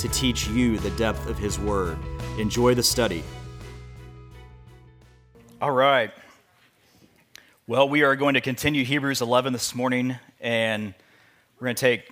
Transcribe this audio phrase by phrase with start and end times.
[0.00, 1.98] to teach you the depth of His Word.
[2.38, 3.22] Enjoy the study.
[5.60, 6.10] All right.
[7.66, 10.94] Well, we are going to continue Hebrews 11 this morning, and
[11.58, 12.10] we're going to take,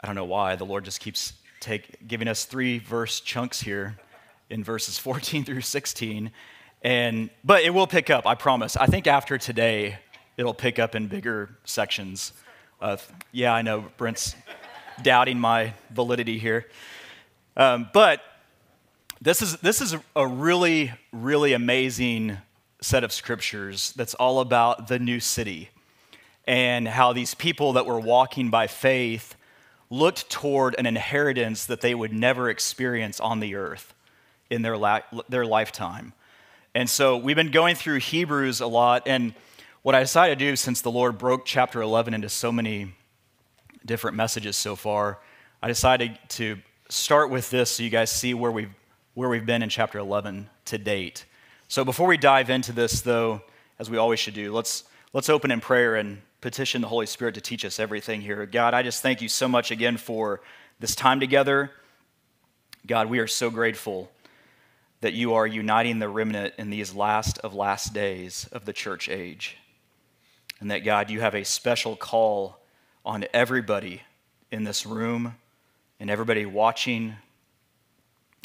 [0.00, 3.96] I don't know why, the Lord just keeps take, giving us three verse chunks here
[4.50, 6.30] in verses 14 through 16.
[6.82, 8.76] And, but it will pick up, I promise.
[8.76, 9.98] I think after today,
[10.36, 12.34] it'll pick up in bigger sections.
[13.32, 14.36] Yeah, I know Brent's
[15.02, 16.66] doubting my validity here.
[17.56, 18.20] Um, but
[19.20, 22.38] this is, this is a really, really amazing
[22.80, 25.70] set of scriptures that's all about the new city
[26.46, 29.34] and how these people that were walking by faith
[29.88, 33.94] looked toward an inheritance that they would never experience on the earth
[34.50, 36.12] in their, la- their lifetime.
[36.74, 39.04] And so we've been going through Hebrews a lot.
[39.06, 39.34] And
[39.82, 42.94] what I decided to do, since the Lord broke chapter 11 into so many
[43.84, 45.18] different messages so far,
[45.62, 48.74] I decided to start with this so you guys see where we've,
[49.14, 51.24] where we've been in chapter 11 to date.
[51.68, 53.42] So before we dive into this, though,
[53.78, 57.34] as we always should do, let's, let's open in prayer and petition the Holy Spirit
[57.34, 58.44] to teach us everything here.
[58.46, 60.42] God, I just thank you so much again for
[60.78, 61.70] this time together.
[62.86, 64.10] God, we are so grateful
[65.00, 69.08] that you are uniting the remnant in these last of last days of the church
[69.08, 69.56] age.
[70.60, 72.58] And that, God, you have a special call
[73.04, 74.02] on everybody
[74.50, 75.36] in this room
[76.00, 77.16] and everybody watching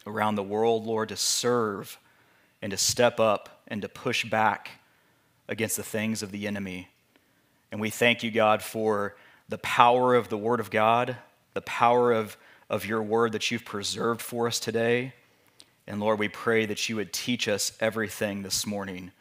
[0.06, 1.98] around the world, Lord, to serve
[2.62, 4.72] and to step up and to push back
[5.48, 6.89] against the things of the enemy.
[7.72, 9.16] And we thank you, God, for
[9.48, 11.17] the power of the Word of God,
[11.54, 12.38] the power of,
[12.70, 15.14] of your Word that you've preserved for us today.
[15.88, 19.12] And Lord, we pray that you would teach us everything this morning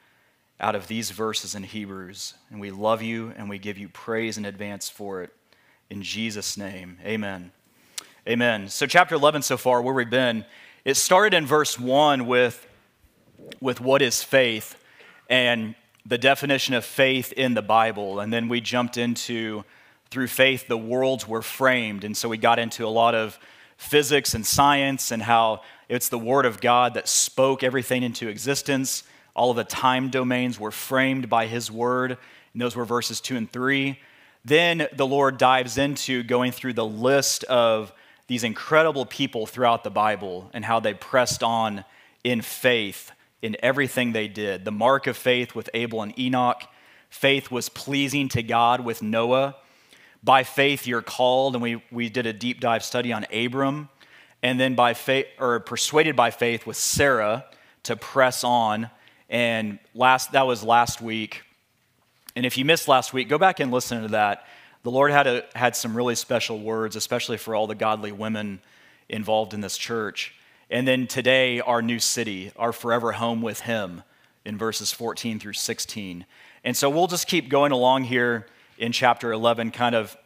[0.61, 2.35] out of these verses in Hebrews.
[2.51, 5.33] And we love you and we give you praise in advance for it.
[5.91, 7.51] In Jesus' name, amen.
[8.29, 8.69] Amen.
[8.69, 10.45] So, chapter 11 so far, where we've been,
[10.85, 12.67] it started in verse 1 with,
[13.59, 14.77] with what is faith
[15.31, 18.21] and the definition of faith in the Bible.
[18.21, 19.65] And then we jumped into,
[20.11, 22.05] through faith, the worlds were framed.
[22.05, 23.39] And so we got into a lot of
[23.79, 29.05] physics and science and how it's the Word of God that spoke everything into existence.
[29.35, 32.19] All of the time domains were framed by His Word.
[32.53, 33.99] And those were verses 2 and 3.
[34.49, 37.93] Then the Lord dives into going through the list of
[38.29, 41.85] these incredible people throughout the Bible and how they pressed on
[42.25, 44.65] in faith in everything they did.
[44.65, 46.63] The mark of faith with Abel and Enoch,
[47.11, 49.55] faith was pleasing to God with Noah.
[50.25, 53.91] By faith, you're called, and we, we did a deep dive study on Abram.
[54.43, 57.45] And then by faith, or persuaded by faith with Sarah
[57.83, 58.89] to press on.
[59.29, 61.43] And last, that was last week.
[62.39, 64.47] And if you missed last week, go back and listen to that.
[64.85, 68.61] The Lord had, a, had some really special words, especially for all the godly women
[69.09, 70.37] involved in this church.
[70.71, 74.05] And then today, our new city, our forever home with Him
[74.45, 76.27] in verses 14 through 16.
[76.63, 78.47] And so we'll just keep going along here
[78.79, 80.17] in chapter 11, kind of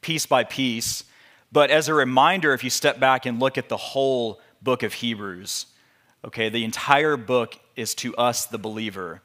[0.00, 1.04] piece by piece.
[1.52, 4.94] But as a reminder, if you step back and look at the whole book of
[4.94, 5.66] Hebrews,
[6.24, 9.22] okay, the entire book is to us, the believer.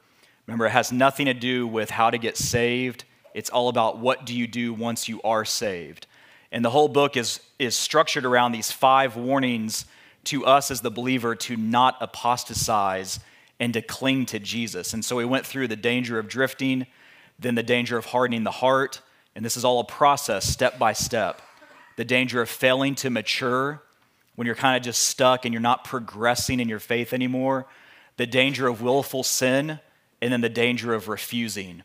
[0.47, 3.05] Remember, it has nothing to do with how to get saved.
[3.33, 6.07] It's all about what do you do once you are saved.
[6.51, 9.85] And the whole book is, is structured around these five warnings
[10.25, 13.19] to us as the believer to not apostatize
[13.59, 14.93] and to cling to Jesus.
[14.93, 16.87] And so we went through the danger of drifting,
[17.39, 19.01] then the danger of hardening the heart.
[19.35, 21.41] And this is all a process, step by step.
[21.95, 23.81] The danger of failing to mature
[24.35, 27.67] when you're kind of just stuck and you're not progressing in your faith anymore.
[28.17, 29.79] The danger of willful sin,
[30.21, 31.83] and then the danger of refusing.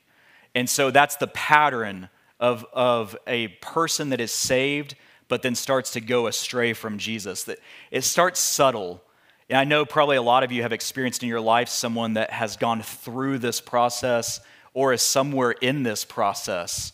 [0.55, 4.95] And so that's the pattern of, of a person that is saved,
[5.29, 7.45] but then starts to go astray from Jesus.
[7.45, 7.59] That
[7.91, 9.03] it starts subtle.
[9.49, 12.31] And I know probably a lot of you have experienced in your life someone that
[12.31, 14.41] has gone through this process
[14.75, 16.93] or is somewhere in this process.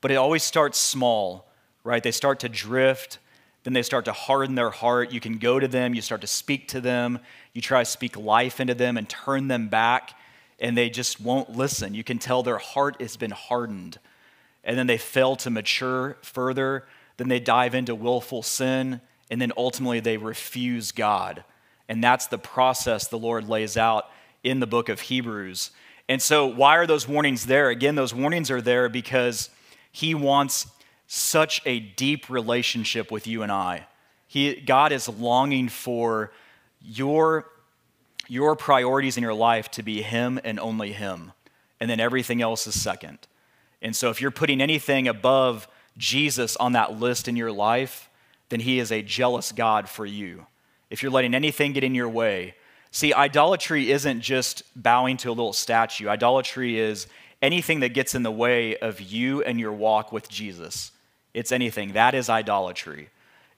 [0.00, 1.48] But it always starts small,
[1.82, 2.02] right?
[2.02, 3.18] They start to drift,
[3.64, 5.12] then they start to harden their heart.
[5.12, 7.18] You can go to them, you start to speak to them,
[7.54, 10.14] you try to speak life into them and turn them back
[10.60, 11.94] and they just won't listen.
[11.94, 13.98] You can tell their heart has been hardened.
[14.62, 16.86] And then they fail to mature further.
[17.16, 21.44] Then they dive into willful sin and then ultimately they refuse God.
[21.88, 24.08] And that's the process the Lord lays out
[24.42, 25.70] in the book of Hebrews.
[26.08, 27.70] And so, why are those warnings there?
[27.70, 29.50] Again, those warnings are there because
[29.90, 30.66] He wants
[31.06, 33.86] such a deep relationship with you and I.
[34.26, 36.32] He, God is longing for
[36.82, 37.46] your,
[38.28, 41.32] your priorities in your life to be Him and only Him,
[41.80, 43.18] and then everything else is second.
[43.82, 48.08] And so, if you're putting anything above Jesus on that list in your life,
[48.48, 50.46] then He is a jealous God for you.
[50.90, 52.54] If you're letting anything get in your way,
[52.90, 57.06] see, idolatry isn't just bowing to a little statue, idolatry is
[57.42, 60.90] anything that gets in the way of you and your walk with Jesus.
[61.34, 61.92] It's anything.
[61.92, 63.10] That is idolatry.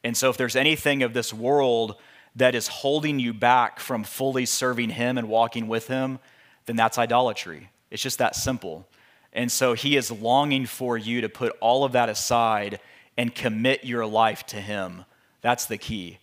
[0.03, 1.97] And so, if there's anything of this world
[2.37, 6.19] that is holding you back from fully serving Him and walking with Him,
[6.67, 7.71] then that's idolatry.
[7.91, 8.87] It's just that simple.
[9.33, 12.81] And so, He is longing for you to put all of that aside
[13.17, 15.05] and commit your life to Him.
[15.41, 16.19] That's the key.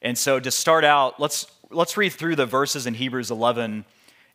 [0.00, 3.84] And so, to start out, let's, let's read through the verses in Hebrews 11,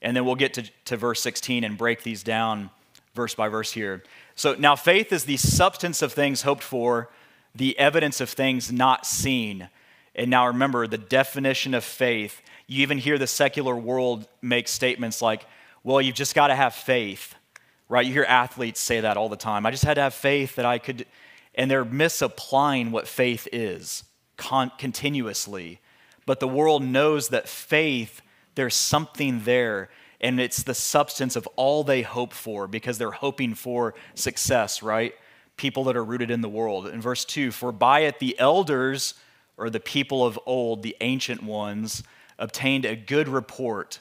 [0.02, 2.70] and then we'll get to, to verse 16 and break these down
[3.14, 4.04] verse by verse here.
[4.36, 7.10] So, now faith is the substance of things hoped for,
[7.54, 9.70] the evidence of things not seen.
[10.18, 12.42] And now remember the definition of faith.
[12.66, 15.46] You even hear the secular world make statements like,
[15.84, 17.36] well, you've just got to have faith,
[17.88, 18.06] right?
[18.06, 19.66] You hear athletes say that all the time.
[19.66, 21.06] I just had to have faith that I could
[21.58, 24.04] and they're misapplying what faith is
[24.38, 25.80] con- continuously.
[26.26, 28.22] But the world knows that faith,
[28.56, 29.90] there's something there,
[30.22, 35.14] and it's the substance of all they hope for because they're hoping for success, right?
[35.58, 36.88] People that are rooted in the world.
[36.88, 39.16] In verse 2, for by it the elders,
[39.58, 42.04] or the people of old, the ancient ones,
[42.38, 44.00] obtained a good report.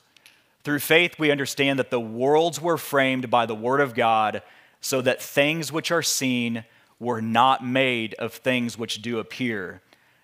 [0.62, 4.42] Through faith, we understand that the worlds were framed by the word of God,
[4.80, 6.64] so that things which are seen
[6.98, 9.80] were not made of things which do appear.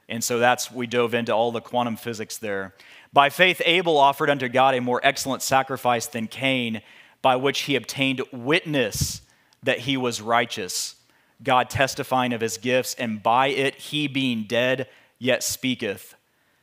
[0.09, 2.75] And so that's, we dove into all the quantum physics there.
[3.13, 6.83] By faith, Abel offered unto God a more excellent sacrifice than Cain,
[7.23, 9.23] by which he obtained witness
[9.63, 10.97] that he was righteous,
[11.43, 14.89] God testifying of his gifts, and by it he being dead
[15.23, 16.17] yet speaketh.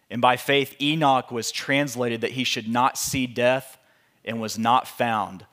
[0.10, 3.78] And by faith, Enoch was translated that he should not see death
[4.26, 5.46] and was not found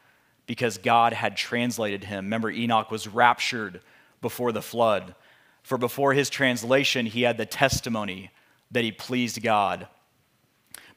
[0.46, 2.24] because God had translated him.
[2.24, 3.80] Remember, Enoch was raptured
[4.20, 5.14] before the flood.
[5.62, 8.30] For before his translation, he had the testimony
[8.72, 9.86] that he pleased God.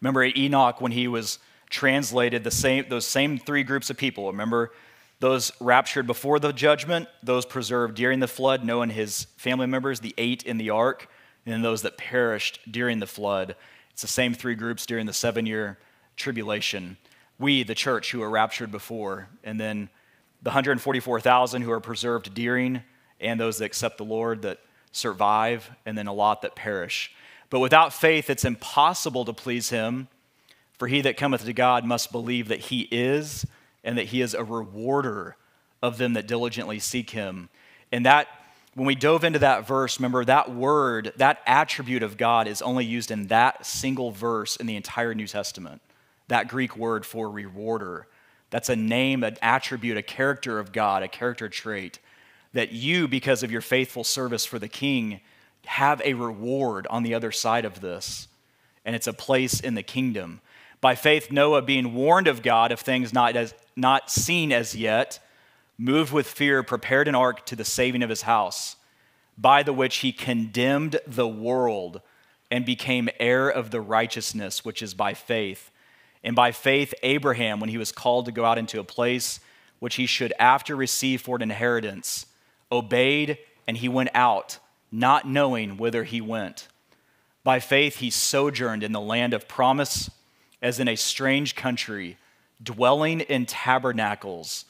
[0.02, 1.38] Remember Enoch when he was
[1.70, 4.28] translated, the same, those same three groups of people.
[4.32, 4.72] Remember
[5.20, 10.00] those raptured before the judgment, those preserved during the flood, Noah and his family members,
[10.00, 11.09] the eight in the ark,
[11.46, 13.56] and those that perished during the flood.
[13.92, 15.78] It's the same three groups during the seven year
[16.16, 16.98] tribulation.
[17.38, 19.90] We, the church, who were raptured before, and then
[20.42, 22.84] the 144,000 who are preserved during
[23.20, 24.60] and those that accept the Lord that
[24.92, 27.12] survive, and then a lot that perish.
[27.50, 30.08] But without faith, it's impossible to please him.
[30.78, 33.46] For he that cometh to God must believe that he is,
[33.84, 35.36] and that he is a rewarder
[35.82, 37.50] of them that diligently seek him.
[37.92, 38.28] And that,
[38.80, 42.86] when we dove into that verse, remember that word, that attribute of God is only
[42.86, 45.82] used in that single verse in the entire New Testament.
[46.30, 48.08] That Greek word for rewarder.
[48.52, 52.00] That's a name, an attribute, a character of God, a character trait
[52.54, 55.20] that you, because of your faithful service for the king,
[55.66, 58.30] have a reward on the other side of this,
[58.86, 60.40] and it's a place in the kingdom.
[60.80, 65.20] By faith, Noah, being warned of God of things not, as, not seen as yet,
[65.80, 68.76] moved with fear, prepared an ark to the saving of his house,
[69.38, 72.02] by the which he condemned the world
[72.52, 75.72] and became heir of the righteousness which is by faith.
[76.22, 79.40] And by faith, Abraham, when he was called to go out into a place
[79.80, 82.26] which he should after receive for an inheritance,
[82.70, 84.60] obeyed, and he went out,
[84.92, 86.68] not knowing whither he went.
[87.46, 90.12] By faith, he sojourned in the land of promise,
[90.62, 92.18] as in a strange country,
[92.62, 94.66] dwelling in tabernacles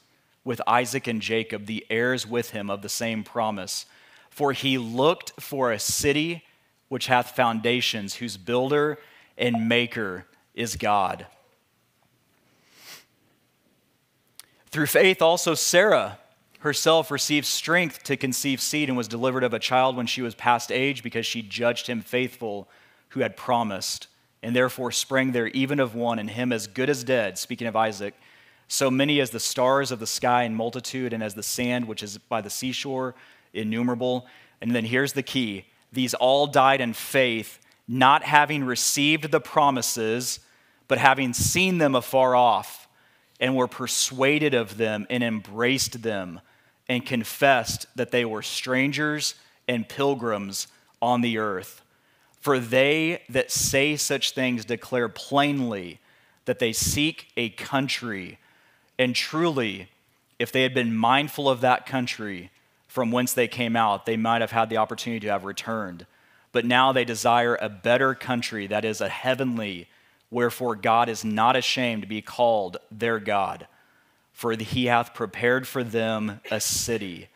[0.49, 3.85] with Isaac and Jacob, the heirs with him of the same promise.
[4.31, 6.43] For he looked for a city
[6.87, 8.97] which hath foundations, whose builder
[9.37, 10.25] and maker
[10.55, 11.27] is God.
[14.71, 16.17] Through faith, also Sarah
[16.61, 20.33] herself received strength to conceive seed and was delivered of a child when she was
[20.33, 22.67] past age because she judged him faithful
[23.09, 24.07] who had promised
[24.41, 27.75] and therefore sprang there even of one and him as good as dead speaking of
[27.75, 28.13] isaac
[28.69, 32.01] so many as the stars of the sky in multitude and as the sand which
[32.01, 33.13] is by the seashore
[33.53, 34.25] innumerable
[34.61, 40.39] and then here's the key these all died in faith not having received the promises
[40.87, 42.87] but having seen them afar off
[43.39, 46.41] and were persuaded of them and embraced them
[46.89, 49.35] and confessed that they were strangers
[49.67, 50.67] and pilgrims
[51.01, 51.83] on the earth.
[52.41, 55.99] For they that say such things declare plainly
[56.45, 58.39] that they seek a country.
[58.99, 59.87] And truly,
[60.37, 62.51] if they had been mindful of that country
[62.87, 66.05] from whence they came out, they might have had the opportunity to have returned.
[66.51, 69.87] But now they desire a better country that is a heavenly,
[70.29, 73.67] wherefore God is not ashamed to be called their God,
[74.33, 77.29] for he hath prepared for them a city.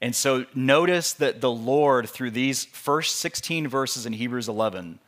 [0.00, 4.98] And so notice that the Lord, through these first 16 verses in Hebrews 11,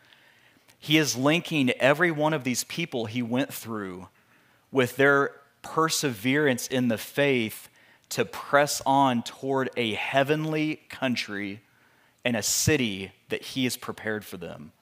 [0.79, 4.09] he is linking every one of these people he went through
[4.71, 7.69] with their perseverance in the faith
[8.11, 11.61] to press on toward a heavenly country
[12.25, 14.73] and a city that he has prepared for them.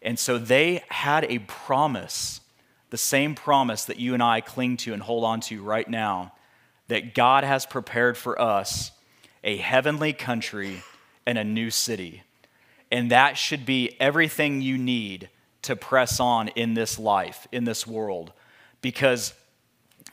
[0.00, 2.40] And so they had a promise,
[2.90, 6.32] the same promise that you and I cling to and hold on to right now,
[6.88, 8.92] that God has prepared for us
[9.44, 10.82] a heavenly country,
[11.26, 12.22] and a new city.
[12.90, 15.28] And that should be everything you need
[15.62, 18.32] to press on in this life, in this world,
[18.80, 19.34] because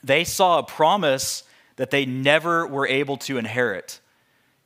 [0.06, 1.44] they saw a promise
[1.78, 4.00] that they never were able to inherit,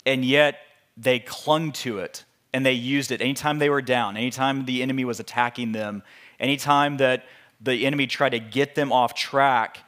[0.05, 0.59] and yet
[0.97, 5.05] they clung to it and they used it anytime they were down, anytime the enemy
[5.05, 6.03] was attacking them,
[6.39, 7.25] anytime that
[7.61, 9.79] the enemy tried to get them off track,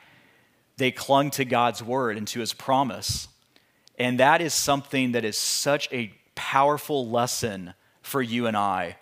[0.77, 3.27] they clung to God's word and to his promise.
[3.97, 8.97] And that is something that is such a powerful lesson for you and I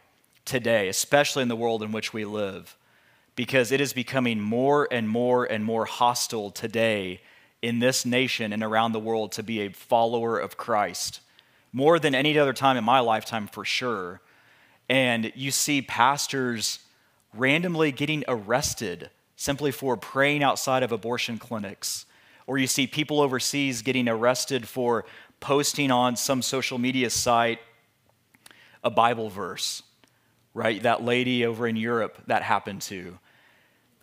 [0.46, 2.78] today, especially in the world in which we live,
[3.40, 7.22] because it is becoming more and more and more hostile today
[7.62, 11.22] in this nation and around the world to be a follower of Christ,
[11.72, 14.20] more than any other time in my lifetime for sure.
[14.90, 16.80] And you see pastors
[17.34, 22.06] randomly getting arrested simply for praying outside of abortion clinics
[22.46, 25.06] or you see people overseas getting arrested for
[25.40, 27.60] posting on some social media site
[28.84, 29.82] a Bible verse,
[30.54, 30.84] right?
[30.84, 33.18] That lady over in Europe that happened to.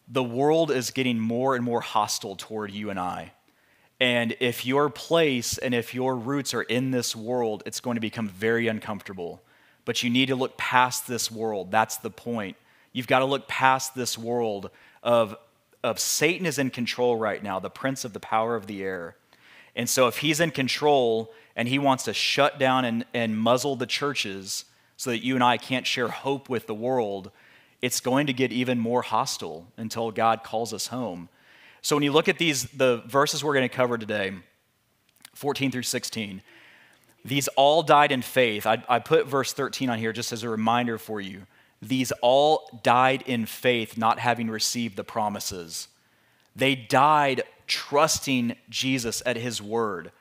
[0.09, 3.33] The world is getting more and more hostile toward you and I.
[3.99, 8.01] And if your place and if your roots are in this world, it's going to
[8.01, 9.43] become very uncomfortable.
[9.85, 11.71] But you need to look past this world.
[11.71, 12.57] That's the point.
[12.93, 14.71] You've got to look past this world
[15.03, 15.37] of
[15.87, 19.17] of Satan is in control right now, the prince of the power of the air.
[19.77, 23.77] And so, if he's in control and he wants to shut down and, and muzzle
[23.77, 24.65] the churches
[24.97, 27.31] so that you and I can't share hope with the world,
[27.83, 31.29] it's going to get even more hostile until God calls us home.
[31.83, 34.33] So, when you look at these, the verses we're going to cover today,
[35.35, 36.43] 14 through 16,
[37.25, 38.67] these all died in faith.
[38.67, 41.43] I, I put verse 13 on here just as a reminder for you.
[41.83, 45.89] These all died in faith, not having received the promises.
[46.55, 50.13] They died trusting Jesus at his word,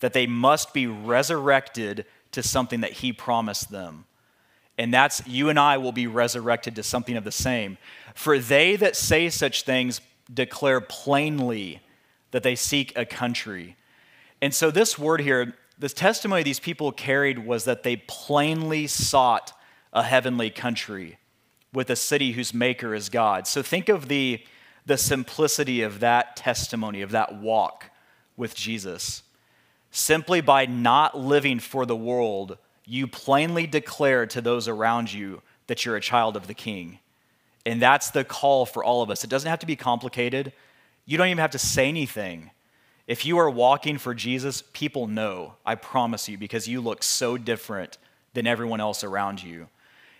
[0.00, 4.06] that they must be resurrected to something that he promised them.
[4.78, 7.78] And that's you and I will be resurrected to something of the same.
[8.14, 10.00] For they that say such things
[10.32, 11.80] declare plainly
[12.30, 13.76] that they seek a country.
[14.40, 19.52] And so, this word here, this testimony these people carried was that they plainly sought
[19.92, 21.18] a heavenly country
[21.72, 23.46] with a city whose maker is God.
[23.46, 24.42] So think of the,
[24.86, 27.90] the simplicity of that testimony, of that walk
[28.36, 29.22] with Jesus.
[29.90, 35.84] Simply by not living for the world, you plainly declare to those around you that
[35.84, 36.98] you're a child of the king.
[37.64, 39.24] And that's the call for all of us.
[39.24, 40.52] It doesn't have to be complicated.
[41.06, 42.50] You don't even have to say anything.
[43.06, 47.36] If you are walking for Jesus, people know, I promise you, because you look so
[47.36, 47.98] different
[48.34, 49.68] than everyone else around you.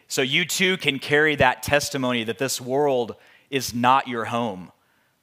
[0.08, 3.16] So you too can carry that testimony that this world
[3.50, 4.70] is not your home.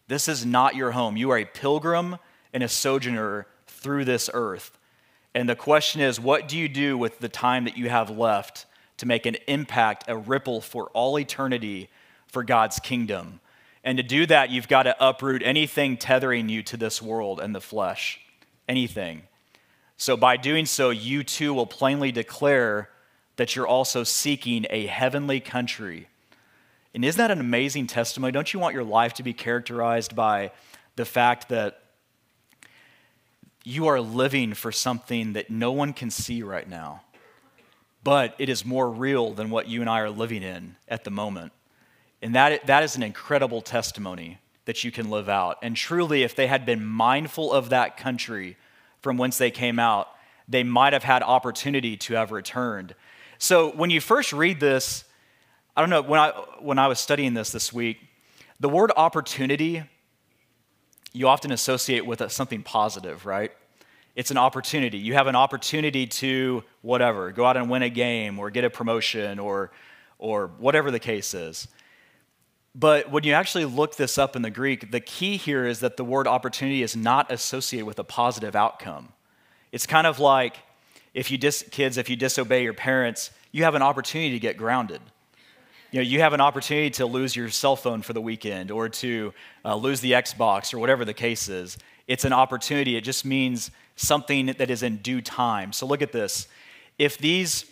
[0.08, 1.16] This is not your home.
[1.16, 2.18] You are a pilgrim
[2.54, 4.79] and a sojourner through this earth.
[5.36, 8.66] And the question is, what do you do with the time that you have left
[8.98, 11.90] to make an impact, a ripple for all eternity
[12.28, 13.40] for God's kingdom?
[13.84, 17.56] And to do that, you've got to uproot anything tethering you to this world and
[17.56, 18.20] the flesh.
[18.68, 19.24] Anything.
[19.98, 22.90] So by doing so, you too will plainly declare
[23.36, 26.08] that you're also seeking a heavenly country.
[26.94, 28.32] And isn't that an amazing testimony?
[28.32, 30.52] Don't you want your life to be characterized by
[30.96, 31.84] the fact that
[33.64, 37.02] you are living for something that no one can see right now,
[38.04, 41.12] but it is more real than what you and I are living in at the
[41.12, 41.52] moment?
[42.22, 45.58] And that, that is an incredible testimony that you can live out.
[45.62, 48.58] And truly, if they had been mindful of that country
[49.02, 50.08] from whence they came out,
[50.48, 52.96] they might have had opportunity to have returned.
[53.38, 55.06] So when you first read this,
[55.76, 58.00] I don't know, when I, when I was studying this this week,
[58.60, 59.84] the word opportunity
[61.14, 63.52] you often associate with something positive, right?
[64.16, 64.98] It's an opportunity.
[64.98, 68.70] You have an opportunity to whatever, go out and win a game or get a
[68.70, 69.72] promotion or,
[70.18, 71.68] or whatever the case is.
[72.76, 75.98] But when you actually look this up in the Greek, the key here is that
[75.98, 79.10] the word opportunity is not associated with a positive outcome.
[79.72, 80.58] It's kind of like
[81.14, 84.58] if you dis- kids, if you disobey your parents, you have an opportunity to get
[84.58, 85.02] grounded.
[85.92, 88.90] You know, you have an opportunity to lose your cell phone for the weekend or
[88.90, 89.34] to
[89.66, 91.80] uh, lose the Xbox or whatever the case is.
[92.08, 92.96] It's an opportunity.
[92.96, 95.74] It just means something that is in due time.
[95.74, 96.48] So look at this.
[97.00, 97.66] If these,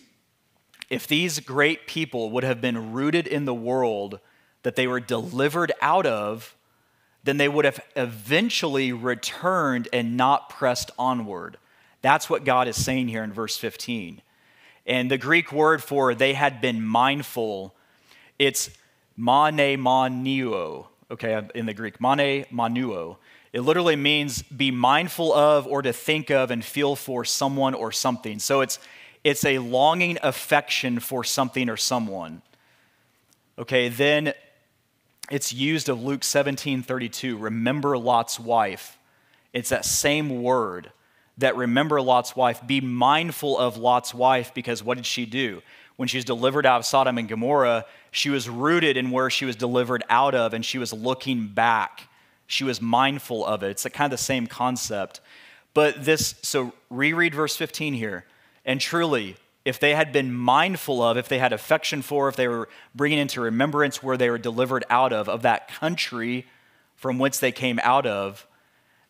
[0.89, 4.19] if these great people would have been rooted in the world
[4.63, 6.55] that they were delivered out of,
[7.23, 11.57] then they would have eventually returned and not pressed onward.
[12.01, 14.23] That's what God is saying here in verse 15.
[14.87, 17.75] And the Greek word for they had been mindful,
[18.39, 18.69] it's
[19.15, 23.17] mane manuo, okay, in the Greek, mane manuo.
[23.53, 27.91] It literally means be mindful of or to think of and feel for someone or
[27.91, 28.39] something.
[28.39, 28.77] So it's,
[29.23, 32.41] it's a longing affection for something or someone.
[33.57, 34.33] Okay, then
[35.31, 37.37] it's used of Luke 17 32.
[37.37, 38.97] Remember Lot's wife.
[39.53, 40.91] It's that same word
[41.39, 42.65] that remember Lot's wife.
[42.65, 45.61] Be mindful of Lot's wife because what did she do?
[45.95, 47.85] When she was delivered out of Sodom and Gomorrah,
[48.17, 52.09] she was rooted in where she was delivered out of and she was looking back.
[52.47, 53.69] She was mindful of it.
[53.69, 55.21] It's kind of the same concept.
[55.75, 58.25] But this, so reread verse 15 here.
[58.65, 62.47] And truly, if they had been mindful of, if they had affection for, if they
[62.47, 66.47] were bringing into remembrance where they were delivered out of, of that country
[66.95, 68.47] from whence they came out of,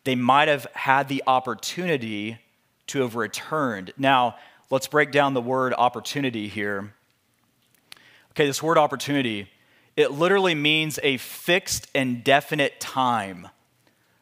[0.03, 2.39] they might have had the opportunity
[2.87, 3.93] to have returned.
[3.97, 4.35] Now,
[4.69, 6.93] let's break down the word opportunity here.
[8.38, 9.50] Okay, this word opportunity,
[9.96, 13.48] it literally means a fixed and definite time.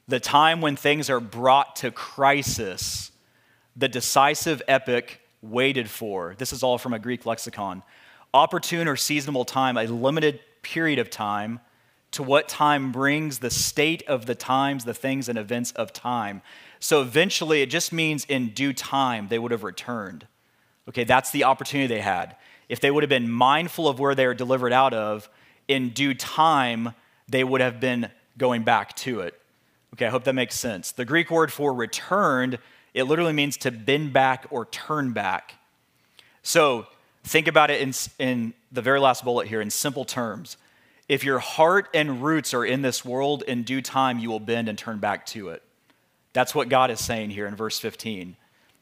[0.07, 3.11] The time when things are brought to crisis,
[3.75, 6.33] the decisive epoch waited for.
[6.37, 7.83] This is all from a Greek lexicon.
[8.33, 11.59] Opportune or seasonable time, a limited period of time
[12.11, 16.41] to what time brings the state of the times, the things and events of time.
[16.79, 20.25] So eventually, it just means in due time they would have returned.
[20.87, 22.37] Okay, that's the opportunity they had.
[22.69, 25.29] If they would have been mindful of where they were delivered out of,
[25.67, 26.93] in due time,
[27.27, 29.39] they would have been going back to it.
[29.93, 30.91] Okay, I hope that makes sense.
[30.91, 32.59] The Greek word for returned,
[32.93, 35.55] it literally means to bend back or turn back.
[36.43, 36.87] So
[37.23, 40.57] think about it in, in the very last bullet here in simple terms.
[41.07, 44.67] If your heart and roots are in this world, in due time you will bend
[44.67, 45.61] and turn back to it.
[46.33, 48.35] That's what God is saying here in verse 15.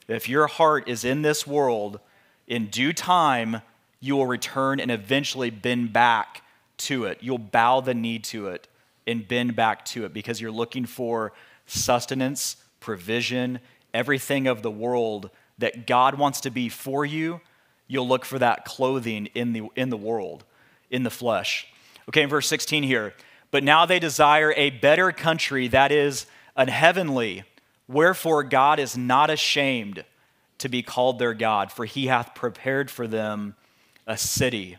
[0.07, 1.99] If your heart is in this world,
[2.47, 3.61] in due time
[4.03, 6.41] you will return and eventually bend back
[6.75, 7.19] to it.
[7.21, 8.67] You'll bow the knee to it
[9.07, 11.31] and bend back to it because you're looking for
[11.67, 13.59] sustenance, provision,
[13.93, 17.39] everything of the world that God wants to be for you.
[17.87, 20.43] You'll look for that clothing in the, in the world,
[20.91, 21.65] in the flesh.
[22.09, 23.13] Okay, in verse 16 here.
[23.51, 26.25] But now they desire a better country, that is,
[26.57, 27.45] an heavenly.
[27.87, 30.03] Wherefore God is not ashamed
[30.57, 33.55] to be called their God, for he hath prepared for them
[34.07, 34.77] a city.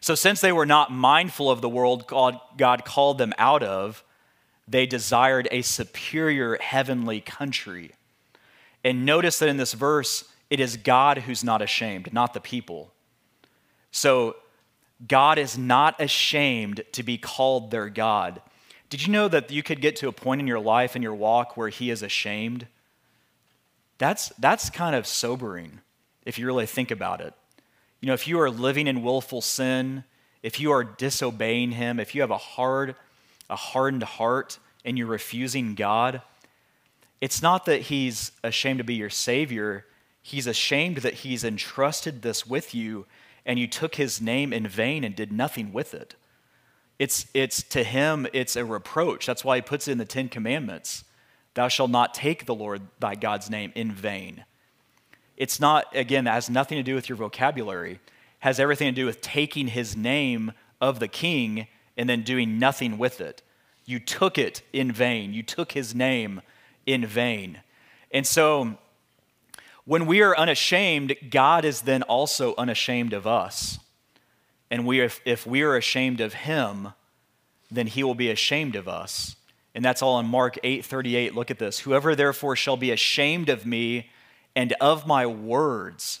[0.00, 4.04] So, since they were not mindful of the world God, God called them out of,
[4.68, 7.92] they desired a superior heavenly country.
[8.82, 12.92] And notice that in this verse, it is God who's not ashamed, not the people.
[13.92, 14.36] So,
[15.08, 18.40] God is not ashamed to be called their God.
[18.90, 21.14] Did you know that you could get to a point in your life and your
[21.14, 22.66] walk where He is ashamed?
[23.98, 25.80] That's, that's kind of sobering
[26.24, 27.34] if you really think about it.
[28.04, 30.04] You know, if you are living in willful sin,
[30.42, 32.96] if you are disobeying Him, if you have a hard,
[33.48, 36.20] a hardened heart and you're refusing God,
[37.22, 39.86] it's not that He's ashamed to be your Savior.
[40.20, 43.06] He's ashamed that He's entrusted this with you
[43.46, 46.14] and you took his name in vain and did nothing with it.
[46.98, 49.24] It's, it's to him, it's a reproach.
[49.24, 51.04] That's why he puts it in the Ten Commandments
[51.54, 54.44] Thou shalt not take the Lord thy God's name in vain.
[55.36, 58.00] It's not, again, that has nothing to do with your vocabulary,
[58.40, 61.66] has everything to do with taking his name of the king
[61.96, 63.42] and then doing nothing with it.
[63.84, 65.32] You took it in vain.
[65.32, 66.40] You took his name
[66.86, 67.60] in vain.
[68.10, 68.78] And so
[69.84, 73.78] when we are unashamed, God is then also unashamed of us.
[74.70, 76.88] And we, if, if we are ashamed of him,
[77.70, 79.36] then he will be ashamed of us.
[79.74, 81.34] And that's all in Mark 8 38.
[81.34, 81.80] Look at this.
[81.80, 84.10] Whoever therefore shall be ashamed of me
[84.56, 86.20] and of my words.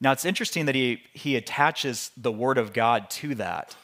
[0.00, 3.76] Now it's interesting that he, he attaches the word of God to that.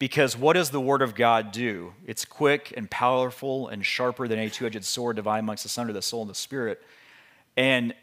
[0.00, 1.92] Because what does the Word of God do?
[2.06, 5.92] It's quick and powerful and sharper than a two edged sword, dividing amongst the sunder,
[5.92, 6.82] the soul, and the spirit.
[7.54, 7.94] And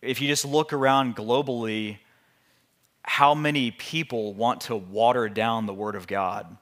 [0.00, 1.98] if you just look around globally,
[3.02, 6.56] how many people want to water down the Word of God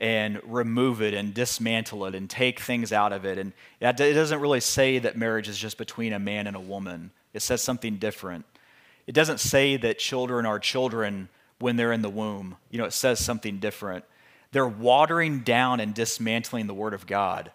[0.00, 3.38] and remove it and dismantle it and take things out of it?
[3.38, 7.10] And it doesn't really say that marriage is just between a man and a woman,
[7.32, 8.44] it says something different.
[9.06, 12.56] It doesn't say that children are children when they're in the womb.
[12.70, 14.04] You know, it says something different.
[14.52, 17.52] They're watering down and dismantling the Word of God.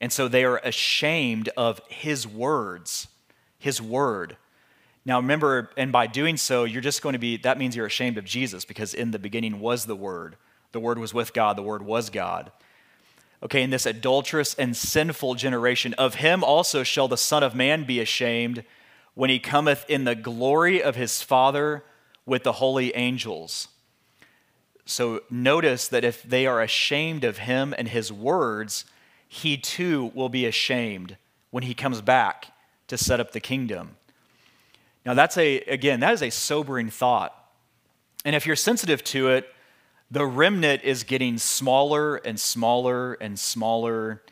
[0.00, 3.08] And so they are ashamed of His words,
[3.58, 4.36] His Word.
[5.04, 8.16] Now, remember, and by doing so, you're just going to be, that means you're ashamed
[8.16, 10.36] of Jesus because in the beginning was the Word.
[10.72, 12.52] The Word was with God, the Word was God.
[13.42, 17.84] Okay, in this adulterous and sinful generation, of him also shall the Son of Man
[17.84, 18.64] be ashamed
[19.14, 21.84] when he cometh in the glory of his Father
[22.26, 23.68] with the holy angels.
[24.84, 28.84] So notice that if they are ashamed of him and his words,
[29.26, 31.16] he too will be ashamed
[31.50, 32.52] when he comes back
[32.88, 33.96] to set up the kingdom.
[35.06, 37.34] Now, that's a, again, that is a sobering thought.
[38.24, 39.52] And if you're sensitive to it,
[40.10, 44.22] the remnant is getting smaller and smaller and smaller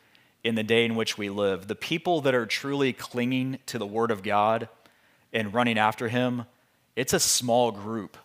[0.43, 1.69] in the day in which we live.
[1.69, 4.69] The people that are truly clinging to the Word of God
[5.33, 6.47] and running after Him
[6.99, 8.17] it's a small group.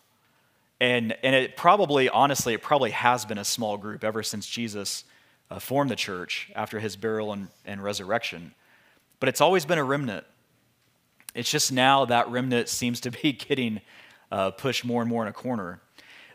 [0.81, 5.03] And, and it probably, honestly, it probably has been a small group ever since Jesus
[5.51, 8.55] uh, formed the church after his burial and, and resurrection.
[9.19, 10.25] But it's always been a remnant.
[11.35, 13.79] It's just now that remnant seems to be getting
[14.31, 15.79] uh, pushed more and more in a corner.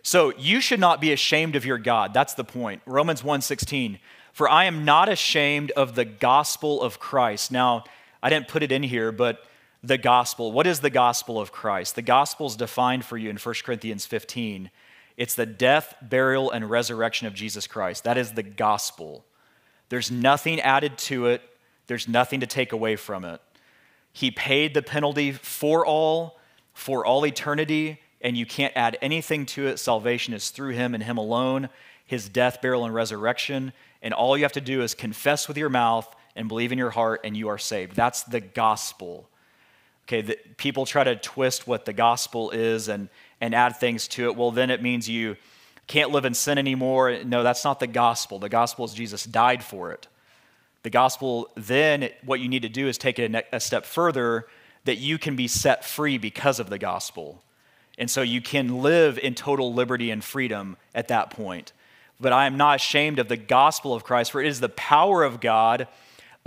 [0.09, 2.15] So you should not be ashamed of your God.
[2.15, 2.81] That's the point.
[2.87, 3.99] Romans 1:16.
[4.33, 7.53] For I am not ashamed of the gospel of Christ.
[7.53, 7.85] Now,
[8.23, 9.47] I didn't put it in here, but
[9.83, 10.51] the gospel.
[10.51, 11.95] What is the gospel of Christ?
[11.95, 14.71] The gospel is defined for you in 1 Corinthians 15.
[15.19, 18.05] It's the death, burial, and resurrection of Jesus Christ.
[18.05, 19.27] That is the gospel.
[19.91, 21.43] There's nothing added to it,
[21.87, 23.43] there's nothing to take away from it.
[24.11, 26.41] He paid the penalty for all,
[26.73, 29.79] for all eternity, and you can't add anything to it.
[29.79, 31.69] Salvation is through him and him alone,
[32.05, 33.73] his death, burial, and resurrection.
[34.03, 36.91] And all you have to do is confess with your mouth and believe in your
[36.91, 37.97] heart, and you are saved.
[37.97, 39.29] That's the gospel.
[40.07, 43.09] Okay, the, people try to twist what the gospel is and,
[43.41, 44.37] and add things to it.
[44.37, 45.37] Well, then it means you
[45.87, 47.25] can't live in sin anymore.
[47.25, 48.39] No, that's not the gospel.
[48.39, 50.07] The gospel is Jesus died for it.
[50.83, 54.47] The gospel, then, what you need to do is take it a, a step further
[54.85, 57.43] that you can be set free because of the gospel.
[57.99, 61.73] And so you can live in total liberty and freedom at that point.
[62.21, 65.25] But I am not ashamed of the gospel of Christ, for it is the power
[65.25, 65.89] of God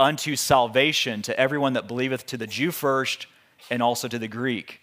[0.00, 3.26] unto salvation to everyone that believeth, to the Jew first
[3.70, 4.80] and also to the Greek.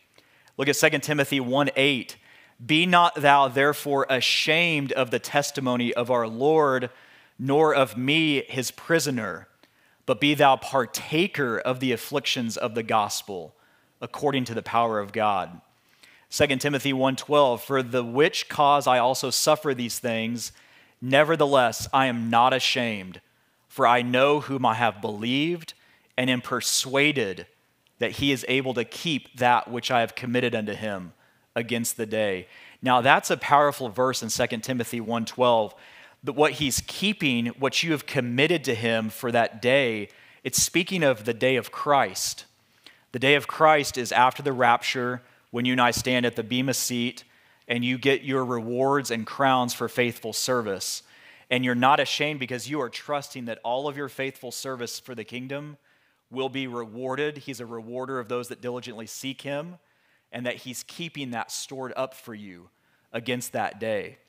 [0.57, 2.17] Look at 2 Timothy 1 8.
[2.65, 6.89] Be not thou therefore ashamed of the testimony of our Lord,
[7.37, 9.47] nor of me, his prisoner,
[10.05, 13.55] but be thou partaker of the afflictions of the gospel,
[14.01, 15.61] according to the power of God.
[16.29, 20.51] 2 Timothy 1:12 For the which cause I also suffer these things
[21.01, 23.21] nevertheless I am not ashamed
[23.67, 25.73] for I know whom I have believed
[26.17, 27.47] and am persuaded
[27.99, 31.13] that he is able to keep that which I have committed unto him
[31.55, 32.47] against the day.
[32.81, 35.73] Now that's a powerful verse in 2 Timothy 1:12.
[36.23, 40.09] But what he's keeping, what you have committed to him for that day,
[40.43, 42.45] it's speaking of the day of Christ.
[43.13, 46.43] The day of Christ is after the rapture when you and I stand at the
[46.43, 47.23] Bema seat
[47.67, 51.03] and you get your rewards and crowns for faithful service.
[51.49, 55.15] And you're not ashamed because you are trusting that all of your faithful service for
[55.15, 55.77] the kingdom
[56.31, 57.39] will be rewarded.
[57.39, 59.77] He's a rewarder of those that diligently seek him,
[60.31, 62.69] and that he's keeping that stored up for you
[63.11, 64.19] against that day.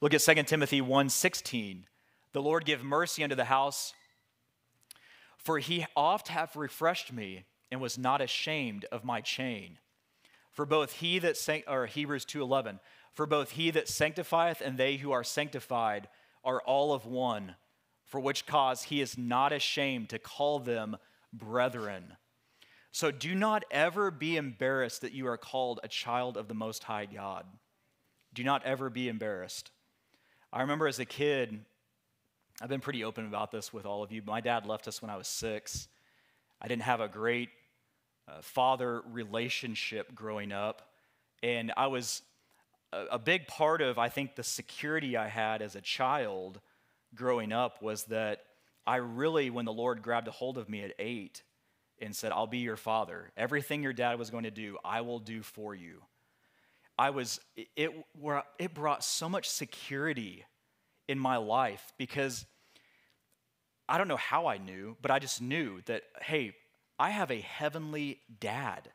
[0.00, 1.86] Look at 2 Timothy 1:16.
[2.32, 3.94] The Lord give mercy unto the house,
[5.38, 9.78] for he oft hath refreshed me and was not ashamed of my chain.
[10.58, 12.80] For both he that or Hebrews 2:11,
[13.12, 16.08] for both he that sanctifieth and they who are sanctified
[16.42, 17.54] are all of one,
[18.04, 20.96] for which cause he is not ashamed to call them
[21.32, 22.16] brethren.
[22.90, 26.82] So do not ever be embarrassed that you are called a child of the Most
[26.82, 27.46] High God.
[28.34, 29.70] Do not ever be embarrassed.
[30.52, 31.64] I remember as a kid,
[32.60, 34.22] I've been pretty open about this with all of you.
[34.26, 35.86] My dad left us when I was six.
[36.60, 37.50] I didn't have a great
[38.28, 40.82] uh, father relationship growing up.
[41.42, 42.22] And I was
[42.92, 46.60] a, a big part of, I think, the security I had as a child
[47.14, 48.40] growing up was that
[48.86, 51.42] I really, when the Lord grabbed a hold of me at eight
[52.00, 55.18] and said, I'll be your father, everything your dad was going to do, I will
[55.18, 56.02] do for you.
[56.98, 57.92] I was, it,
[58.58, 60.44] it brought so much security
[61.06, 62.44] in my life because
[63.88, 66.54] I don't know how I knew, but I just knew that, hey,
[66.98, 68.90] I have a heavenly dad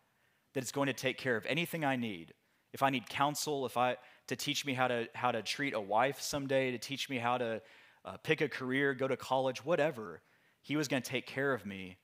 [0.53, 2.33] that is going to take care of anything I need.
[2.73, 5.79] If I need counsel, if I to teach me how to how to treat a
[5.81, 7.61] wife someday, to teach me how to
[8.05, 10.21] uh, pick a career, go to college, whatever,
[10.61, 11.97] he was going to take care of me.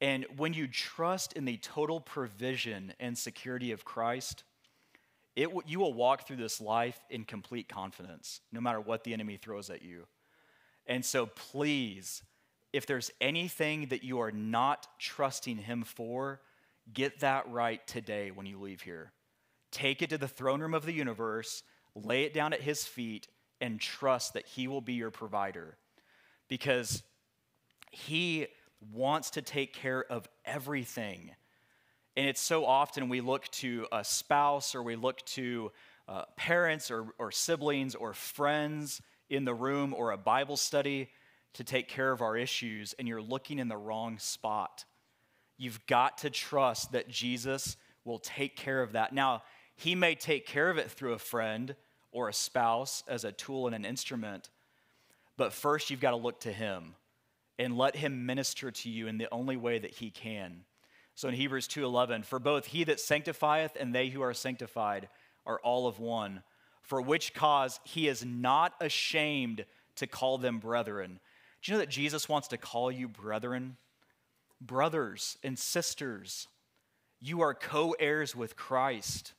[0.00, 4.44] And when you trust in the total provision and security of Christ,
[5.34, 9.36] it, you will walk through this life in complete confidence, no matter what the enemy
[9.36, 10.06] throws at you.
[10.86, 12.22] And so, please,
[12.72, 16.40] if there's anything that you are not trusting Him for,
[16.92, 19.12] get that right today when you leave here.
[19.70, 21.62] Take it to the throne room of the universe,
[21.94, 23.28] lay it down at His feet,
[23.60, 25.76] and trust that He will be your provider.
[26.48, 27.02] Because
[27.90, 28.46] He
[28.92, 31.32] wants to take care of everything.
[32.16, 35.72] And it's so often we look to a spouse or we look to
[36.08, 39.00] uh, parents or, or siblings or friends
[39.30, 41.10] in the room or a Bible study
[41.54, 44.84] to take care of our issues, and you're looking in the wrong spot.
[45.56, 49.12] You've got to trust that Jesus will take care of that.
[49.12, 49.42] Now,
[49.74, 51.74] He may take care of it through a friend
[52.12, 54.50] or a spouse as a tool and an instrument,
[55.36, 56.94] but first you've got to look to Him
[57.58, 60.64] and let Him minister to you in the only way that He can.
[61.18, 65.08] So in Hebrews 2:11, for both he that sanctifieth and they who are sanctified
[65.44, 66.44] are all of one,
[66.80, 69.64] for which cause he is not ashamed
[69.96, 71.18] to call them brethren.
[71.62, 73.76] Do you know that Jesus wants to call you brethren?
[74.60, 76.48] Brothers and sisters,
[77.20, 79.32] you are co heirs with Christ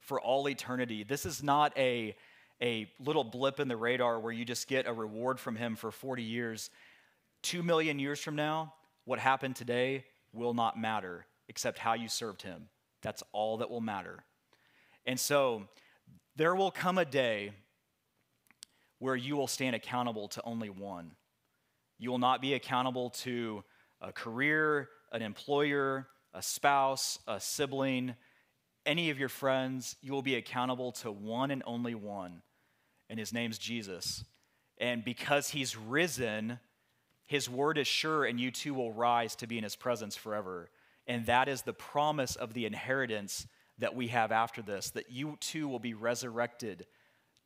[0.00, 1.02] for all eternity.
[1.02, 2.14] This is not a,
[2.62, 5.90] a little blip in the radar where you just get a reward from Him for
[5.90, 6.70] 40 years.
[7.42, 8.72] Two million years from now,
[9.04, 12.68] what happened today will not matter except how you served Him.
[13.02, 14.24] That's all that will matter.
[15.04, 15.68] And so
[16.36, 17.52] there will come a day
[18.98, 21.12] where you will stand accountable to only one.
[21.98, 23.64] You will not be accountable to
[24.00, 28.14] a career, an employer, a spouse, a sibling,
[28.84, 29.96] any of your friends.
[30.02, 32.42] You will be accountable to one and only one,
[33.08, 34.24] and his name's Jesus.
[34.78, 36.58] And because he's risen,
[37.24, 40.70] his word is sure, and you too will rise to be in his presence forever.
[41.06, 43.46] And that is the promise of the inheritance
[43.78, 46.86] that we have after this, that you too will be resurrected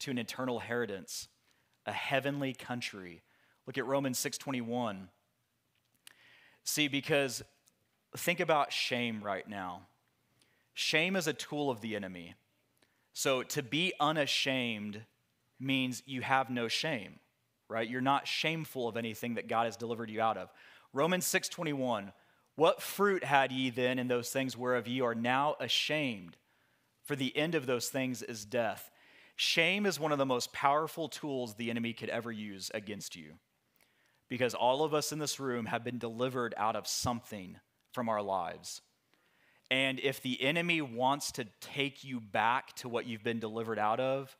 [0.01, 1.29] to an eternal inheritance,
[1.87, 3.23] a heavenly country
[3.71, 5.11] Look at Romans 6:21.
[6.65, 7.45] See, because
[8.17, 9.87] think about shame right now.
[10.75, 12.35] Shame is a tool of the enemy.
[13.13, 15.07] So to be unashamed
[15.61, 17.21] means you have no shame,
[17.69, 17.89] right?
[17.89, 20.53] You're not shameful of anything that God has delivered you out of.
[20.93, 22.13] Romans 6:21
[22.57, 26.37] What fruit had ye then in those things whereof ye are now ashamed?
[27.05, 28.91] For the end of those things is death.
[29.37, 33.39] Shame is one of the most powerful tools the enemy could ever use against you
[34.31, 37.59] because all of us in this room have been delivered out of something
[37.93, 38.81] from our lives.
[39.71, 44.01] And if the enemy wants to take you back to what you've been delivered out
[44.01, 44.37] of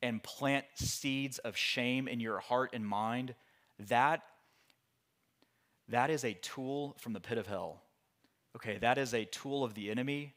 [0.00, 3.34] and plant seeds of shame in your heart and mind,
[3.88, 4.22] that,
[5.88, 7.82] that is a tool from the pit of hell.
[8.56, 10.34] Okay, that is a tool of the enemy.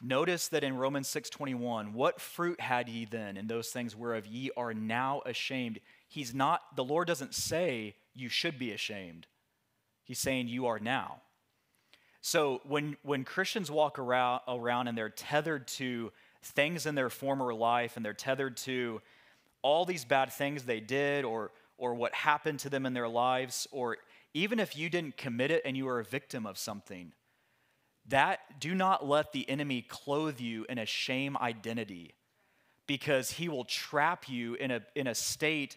[0.00, 4.50] Notice that in Romans 6:21, what fruit had ye then in those things whereof ye
[4.56, 5.80] are now ashamed?
[6.08, 9.26] He's not the Lord doesn't say you should be ashamed.
[10.02, 11.20] He's saying you are now.
[12.20, 17.54] So when, when Christians walk around, around and they're tethered to things in their former
[17.54, 19.00] life and they're tethered to
[19.62, 23.66] all these bad things they did or, or what happened to them in their lives,
[23.70, 23.98] or
[24.34, 27.12] even if you didn't commit it and you were a victim of something,
[28.08, 32.14] that do not let the enemy clothe you in a shame identity
[32.86, 35.76] because he will trap you in a, in a state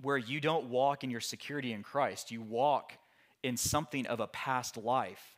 [0.00, 2.30] where you don't walk in your security in Christ.
[2.30, 2.92] You walk
[3.42, 5.36] in something of a past life.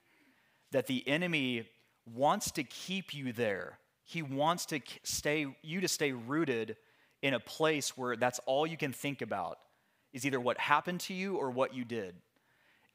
[0.72, 1.68] That the enemy
[2.06, 3.78] wants to keep you there.
[4.04, 6.76] He wants to stay you to stay rooted
[7.22, 9.58] in a place where that's all you can think about
[10.12, 12.14] is either what happened to you or what you did.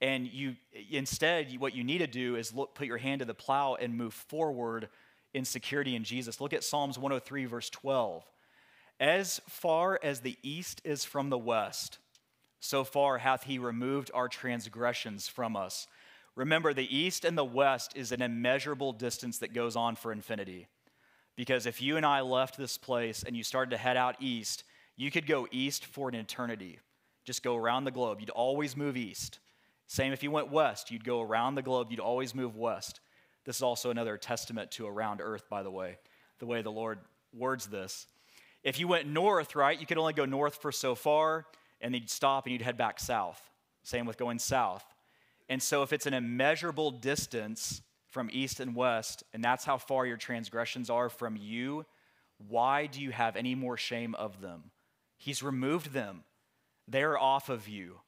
[0.01, 0.55] And you
[0.91, 3.97] instead what you need to do is look put your hand to the plow and
[3.97, 4.89] move forward
[5.33, 6.41] in security in Jesus.
[6.41, 8.23] Look at Psalms 103 verse 12.
[8.99, 11.99] As far as the east is from the west,
[12.59, 15.87] so far hath he removed our transgressions from us.
[16.35, 20.67] Remember, the east and the west is an immeasurable distance that goes on for infinity.
[21.35, 24.63] Because if you and I left this place and you started to head out east,
[24.95, 26.79] you could go east for an eternity.
[27.25, 28.19] Just go around the globe.
[28.21, 29.39] You'd always move east.
[29.87, 33.01] Same if you went west, you'd go around the globe, you'd always move west.
[33.45, 35.97] This is also another testament to around earth, by the way,
[36.39, 36.99] the way the Lord
[37.33, 38.07] words this.
[38.65, 41.45] If you went north, right, you could only go north for so far,
[41.79, 43.39] and then you'd stop and you'd head back south.
[43.83, 44.83] Same with going south.
[45.47, 50.07] And so, if it's an immeasurable distance from east and west, and that's how far
[50.07, 51.85] your transgressions are from you,
[52.39, 54.71] why do you have any more shame of them?
[55.15, 56.23] He's removed them.
[56.87, 57.99] They're off of you.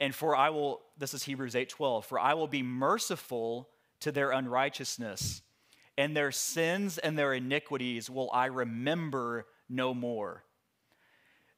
[0.00, 3.68] And for I will, this is Hebrews 8:12, for I will be merciful
[4.00, 5.42] to their unrighteousness,
[5.96, 10.42] and their sins and their iniquities will I remember no more.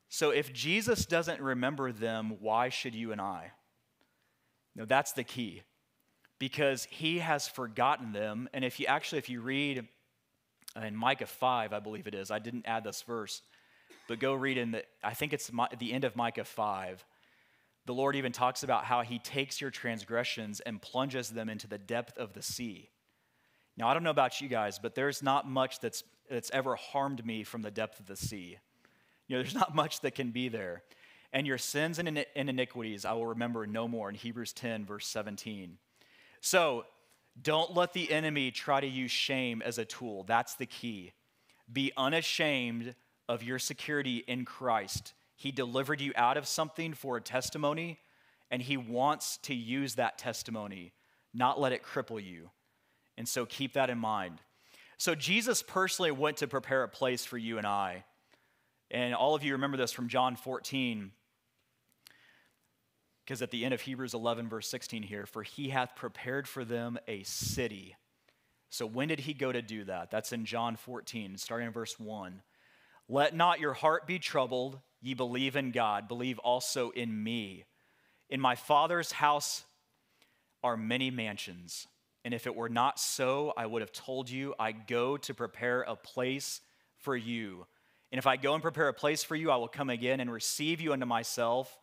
[0.09, 3.53] So if Jesus doesn't remember them, why should you and I?
[4.77, 5.62] No, that's the key.
[6.38, 8.48] Because he has forgotten them.
[8.53, 9.88] And if you actually, if you read
[10.81, 13.42] in Micah 5, I believe it is, I didn't add this verse,
[14.09, 17.05] but go read in the, I think it's the end of Micah 5.
[17.87, 21.79] The Lord even talks about how he takes your transgressions and plunges them into the
[21.79, 22.90] depth of the sea.
[23.77, 27.25] Now, I don't know about you guys, but there's not much that's, that's ever harmed
[27.25, 28.59] me from the depth of the sea.
[29.27, 30.83] You know, there's not much that can be there.
[31.33, 35.79] And your sins and iniquities I will remember no more in Hebrews 10, verse 17.
[36.41, 36.85] So,
[37.41, 40.25] don't let the enemy try to use shame as a tool.
[40.25, 41.13] That's the key.
[41.73, 42.95] Be unashamed
[43.29, 45.15] of your security in Christ.
[45.35, 47.99] He delivered you out of something for a testimony,
[48.51, 50.93] and He wants to use that testimony,
[51.33, 52.51] not let it cripple you.
[53.23, 54.41] And so keep that in mind.
[54.99, 58.03] So, Jesus personally went to prepare a place for you and I.
[58.91, 61.13] And all of you remember this from John 14,
[63.25, 66.65] because at the end of Hebrews 11, verse 16 here, for he hath prepared for
[66.65, 67.95] them a city.
[68.71, 70.11] So, when did he go to do that?
[70.11, 72.43] That's in John 14, starting in verse 1.
[73.09, 74.81] Let not your heart be troubled.
[75.01, 77.67] Ye believe in God, believe also in me.
[78.29, 79.63] In my Father's house
[80.65, 81.87] are many mansions.
[82.25, 85.83] And if it were not so, I would have told you, I go to prepare
[85.83, 86.61] a place
[86.99, 87.67] for you.
[88.13, 90.31] And if I go and prepare a place for you, I will come again and
[90.31, 91.79] receive you unto myself,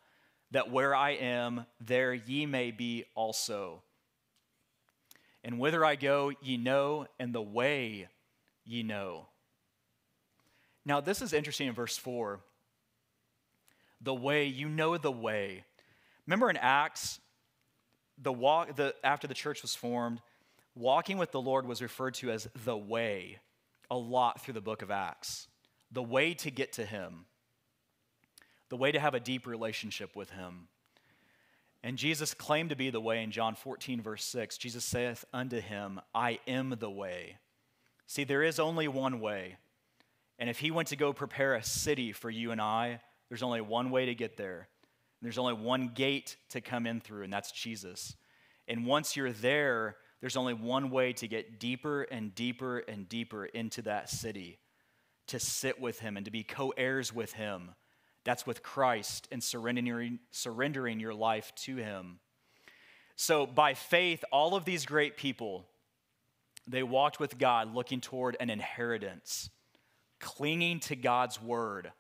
[0.52, 3.82] that where I am, there ye may be also.
[5.44, 8.08] And whither I go, ye know, and the way
[8.66, 9.28] ye know.
[10.86, 12.40] Now, this is interesting in verse 4.
[14.02, 15.64] The way, you know the way.
[16.26, 17.20] Remember in Acts,
[18.22, 20.22] the walk, the, after the church was formed,
[20.76, 23.40] walking with the Lord was referred to as the way
[23.92, 25.48] a lot through the book of Acts.
[25.92, 27.26] The way to get to Him,
[28.70, 30.68] the way to have a deep relationship with Him.
[31.84, 34.58] And Jesus claimed to be the way in John 14, verse 6.
[34.58, 37.38] Jesus saith unto him, I am the way.
[38.06, 39.58] See, there is only one way.
[40.38, 43.62] And if he went to go prepare a city for you and I, there's only
[43.62, 44.68] one way to get there.
[45.22, 48.16] There's only one gate to come in through, and that's Jesus.
[48.68, 53.46] And once you're there, there's only one way to get deeper and deeper and deeper
[53.46, 54.60] into that city
[55.28, 57.72] to sit with him and to be co heirs with him.
[58.26, 62.20] That's with Christ and surrendering, surrendering your life to him.
[63.16, 65.66] So, by faith, all of these great people,
[66.68, 69.50] they walked with God looking toward an inheritance,
[70.20, 71.92] clinging to God's word,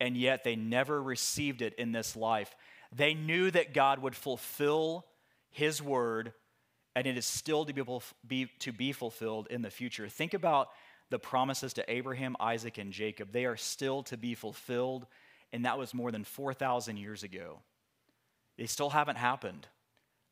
[0.00, 2.54] and yet they never received it in this life.
[2.94, 5.06] They knew that God would fulfill
[5.50, 6.32] his word
[6.94, 10.08] and it is still to be, to be fulfilled in the future.
[10.08, 10.68] Think about
[11.10, 13.32] the promises to Abraham, Isaac, and Jacob.
[13.32, 15.06] They are still to be fulfilled,
[15.52, 17.60] and that was more than 4,000 years ago.
[18.58, 19.66] They still haven't happened,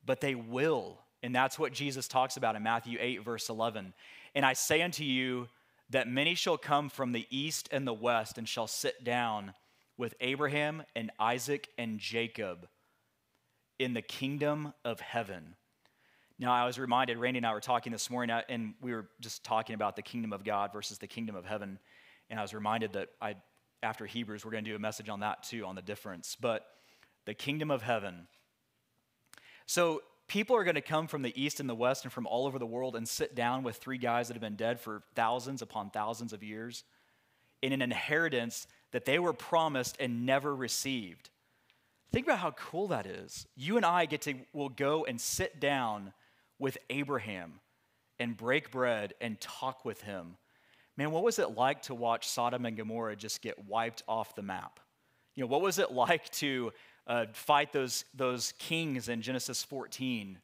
[0.04, 0.98] but they will.
[1.22, 3.92] And that's what Jesus talks about in Matthew 8, verse 11.
[4.34, 5.48] And I say unto you
[5.90, 9.54] that many shall come from the east and the west and shall sit down
[9.96, 12.68] with Abraham and Isaac and Jacob
[13.78, 15.56] in the kingdom of heaven.
[16.40, 19.44] Now, I was reminded, Randy and I were talking this morning, and we were just
[19.44, 21.78] talking about the kingdom of God versus the kingdom of heaven.
[22.30, 23.34] And I was reminded that I,
[23.82, 26.38] after Hebrews, we're going to do a message on that too, on the difference.
[26.40, 26.66] But
[27.26, 28.26] the kingdom of heaven.
[29.66, 32.46] So, people are going to come from the east and the west and from all
[32.46, 35.60] over the world and sit down with three guys that have been dead for thousands
[35.60, 36.84] upon thousands of years
[37.60, 41.28] in an inheritance that they were promised and never received.
[42.12, 43.46] Think about how cool that is.
[43.56, 46.14] You and I get to will go and sit down
[46.60, 47.54] with Abraham
[48.20, 50.36] and break bread and talk with him.
[50.96, 54.42] Man, what was it like to watch Sodom and Gomorrah just get wiped off the
[54.42, 54.78] map?
[55.34, 56.72] You know, what was it like to
[57.06, 60.38] uh, fight those, those kings in Genesis 14?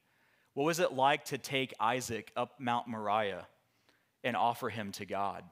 [0.55, 3.47] What was it like to take Isaac up Mount Moriah
[4.25, 5.45] and offer him to God?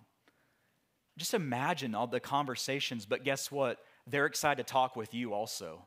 [1.19, 3.79] Just imagine all the conversations, but guess what?
[4.07, 5.85] They're excited to talk with you also.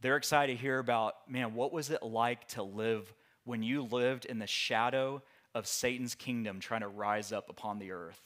[0.00, 3.12] They're excited to hear about, man, what was it like to live
[3.48, 5.22] when you lived in the shadow
[5.54, 8.20] of Satan's kingdom trying to rise up upon the earth.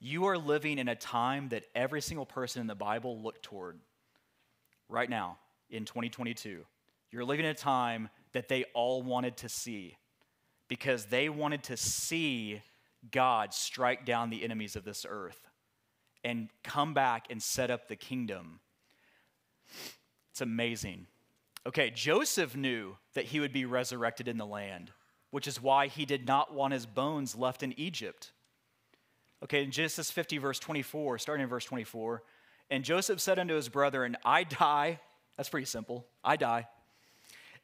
[0.00, 3.78] You are living in a time that every single person in the Bible looked toward
[4.88, 5.38] right now
[5.70, 6.64] in 2022.
[7.12, 9.96] You're living in a time that they all wanted to see
[10.66, 12.60] because they wanted to see
[13.12, 15.46] God strike down the enemies of this earth
[16.24, 18.58] and come back and set up the kingdom.
[20.32, 21.06] It's amazing.
[21.68, 24.90] Okay, Joseph knew that he would be resurrected in the land,
[25.30, 28.32] which is why he did not want his bones left in Egypt.
[29.44, 32.22] Okay, in Genesis 50, verse 24, starting in verse 24,
[32.70, 34.98] and Joseph said unto his brethren, I die.
[35.36, 36.06] That's pretty simple.
[36.24, 36.66] I die.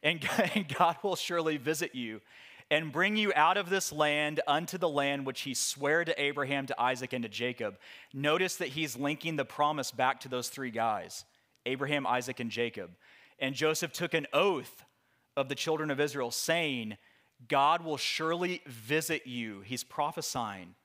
[0.03, 0.23] And
[0.77, 2.21] God will surely visit you
[2.69, 6.67] and bring you out of this land unto the land which he sware to Abraham,
[6.67, 7.79] to Isaac, and to Jacob.
[8.13, 11.25] Notice that he's linking the promise back to those three guys
[11.65, 12.91] Abraham, Isaac, and Jacob.
[13.39, 14.83] And Joseph took an oath
[15.35, 16.97] of the children of Israel, saying,
[17.47, 19.61] God will surely visit you.
[19.61, 20.75] He's prophesying,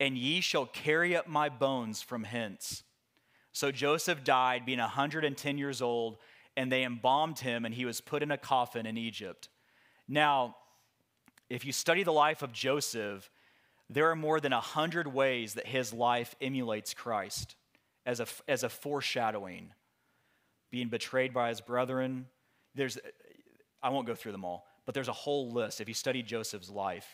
[0.00, 2.82] and ye shall carry up my bones from hence.
[3.52, 6.18] So Joseph died, being 110 years old,
[6.56, 9.48] and they embalmed him, and he was put in a coffin in Egypt.
[10.08, 10.56] Now,
[11.48, 13.30] if you study the life of Joseph,
[13.88, 17.54] there are more than a hundred ways that his life emulates Christ
[18.04, 19.72] as a, as a foreshadowing.
[20.70, 22.26] Being betrayed by his brethren.
[22.74, 22.98] There's,
[23.82, 26.70] I won't go through them all, but there's a whole list if you study Joseph's
[26.70, 27.06] life.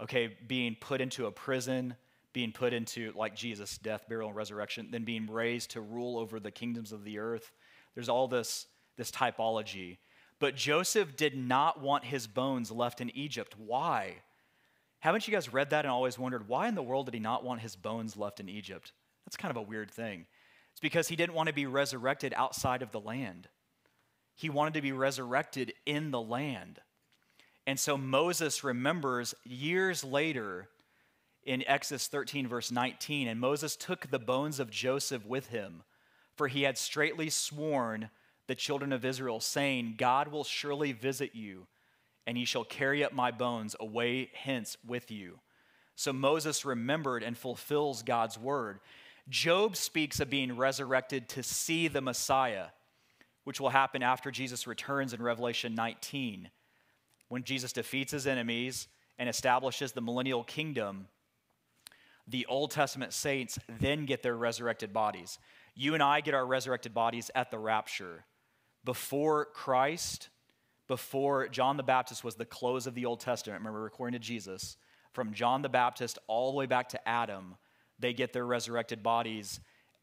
[0.00, 1.94] Okay, being put into a prison,
[2.32, 6.40] being put into, like Jesus, death, burial, and resurrection, then being raised to rule over
[6.40, 7.52] the kingdoms of the earth.
[7.94, 8.66] There's all this,
[8.96, 9.98] this typology.
[10.38, 13.54] But Joseph did not want his bones left in Egypt.
[13.58, 14.14] Why?
[15.00, 17.44] Haven't you guys read that and always wondered why in the world did he not
[17.44, 18.92] want his bones left in Egypt?
[19.26, 20.26] That's kind of a weird thing.
[20.72, 23.48] It's because he didn't want to be resurrected outside of the land.
[24.34, 26.80] He wanted to be resurrected in the land.
[27.66, 30.68] And so Moses remembers years later
[31.44, 35.82] in Exodus 13, verse 19, and Moses took the bones of Joseph with him,
[36.34, 38.10] for he had straitly sworn
[38.46, 41.66] the children of Israel, saying, God will surely visit you,
[42.26, 45.38] and ye shall carry up my bones away hence with you.
[45.94, 48.80] So Moses remembered and fulfills God's word.
[49.30, 52.66] Job speaks of being resurrected to see the Messiah,
[53.44, 56.50] which will happen after Jesus returns in Revelation 19.
[57.28, 61.06] When Jesus defeats his enemies and establishes the millennial kingdom,
[62.26, 65.38] the Old Testament saints then get their resurrected bodies.
[65.76, 68.24] You and I get our resurrected bodies at the rapture
[68.84, 70.28] before Christ,
[70.88, 74.76] before John the Baptist was the close of the Old Testament, remember, according to Jesus,
[75.12, 77.56] from John the Baptist all the way back to Adam,
[78.00, 79.60] they get their resurrected bodies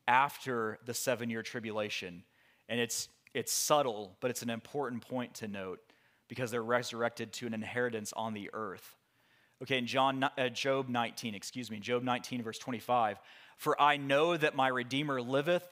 [0.08, 2.24] after the seven year tribulation.
[2.70, 5.80] And it's, it's subtle, but it's an important point to note
[6.28, 8.96] because they're resurrected to an inheritance on the earth.
[9.64, 13.20] Okay, in John, uh, Job 19, excuse me, Job 19, verse 25.
[13.58, 15.68] For I know that my Redeemer liveth,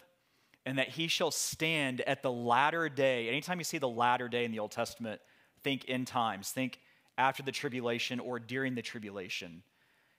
[0.65, 3.30] and that he shall stand at the latter day.
[3.30, 5.21] Anytime you see the latter day in the Old Testament,
[5.63, 6.80] think end times, think
[7.17, 9.61] after the tribulation or during the tribulation.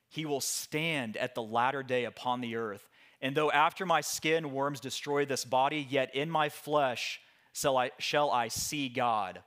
[0.09, 2.89] He will stand at the latter day upon the earth.
[3.21, 7.21] And though after my skin worms destroy this body, yet in my flesh
[7.53, 9.43] shall I, shall I see God,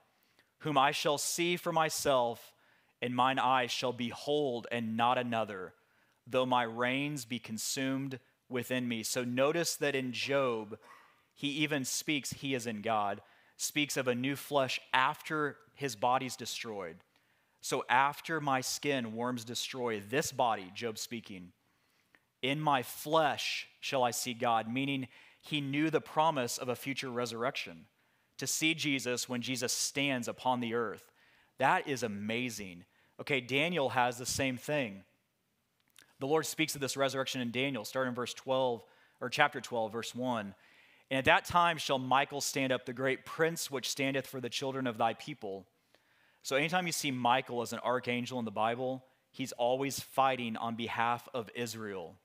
[0.59, 2.53] whom I shall see for myself,
[3.01, 5.73] and mine eyes shall behold and not another,
[6.27, 9.03] though my reins be consumed within me.
[9.03, 10.77] So notice that in Job,
[11.33, 13.21] he even speaks, he is in God,
[13.55, 16.97] speaks of a new flesh after his body's destroyed.
[17.61, 21.51] So after my skin worms destroy this body, Job speaking,
[22.41, 25.07] in my flesh shall I see God, meaning
[25.41, 27.85] he knew the promise of a future resurrection.
[28.37, 31.11] To see Jesus when Jesus stands upon the earth.
[31.57, 32.85] That is amazing.
[33.19, 35.03] Okay, Daniel has the same thing.
[36.19, 38.81] The Lord speaks of this resurrection in Daniel, starting in verse 12,
[39.19, 40.55] or chapter 12, verse 1.
[41.11, 44.49] And at that time shall Michael stand up, the great prince which standeth for the
[44.49, 45.65] children of thy people.
[46.43, 50.75] So anytime you see Michael as an archangel in the Bible, he's always fighting on
[50.75, 52.15] behalf of Israel.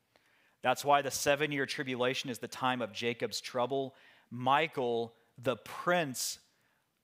[0.63, 3.95] That's why the seven year tribulation is the time of Jacob's trouble.
[4.31, 6.39] Michael, the prince,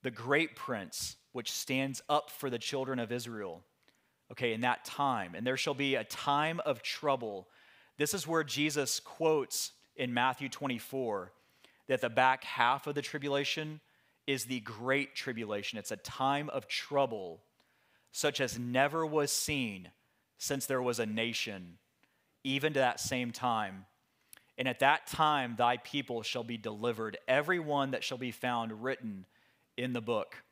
[0.02, 3.64] the great prince, which stands up for the children of Israel
[4.32, 5.34] okay, in that time.
[5.34, 7.48] And there shall be a time of trouble.
[7.98, 11.32] This is where Jesus quotes in Matthew 24
[11.88, 13.80] that the back half of the tribulation
[14.30, 15.76] is the great tribulation.
[15.76, 17.40] It's a time of trouble
[18.12, 19.90] such as never was seen
[20.38, 21.78] since there was a nation,
[22.44, 23.86] even to that same time.
[24.56, 28.84] And at that time, thy people shall be delivered, every one that shall be found
[28.84, 29.26] written
[29.76, 30.44] in the book.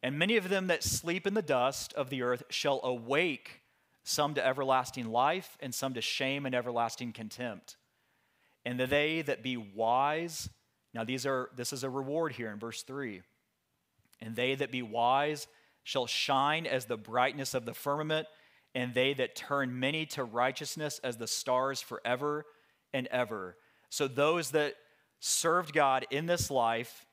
[0.00, 3.62] And many of them that sleep in the dust of the earth shall awake,
[4.04, 7.78] some to everlasting life, and some to shame and everlasting contempt.
[8.64, 10.50] And they that be wise,
[10.94, 13.22] now these are this is a reward here in verse 3.
[14.20, 15.46] And they that be wise
[15.84, 18.26] shall shine as the brightness of the firmament,
[18.74, 22.44] and they that turn many to righteousness as the stars forever
[22.92, 23.56] and ever.
[23.90, 24.74] So those that
[25.20, 27.06] served God in this life,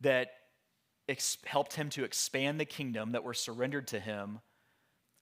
[0.00, 0.30] that
[1.08, 4.40] ex- helped him to expand the kingdom, that were surrendered to him,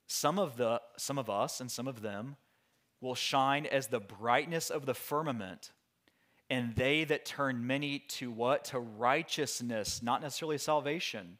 [0.07, 2.36] some of, the, some of us and some of them
[3.01, 5.70] will shine as the brightness of the firmament,
[6.51, 8.64] and they that turn many to what?
[8.66, 11.38] To righteousness, not necessarily salvation,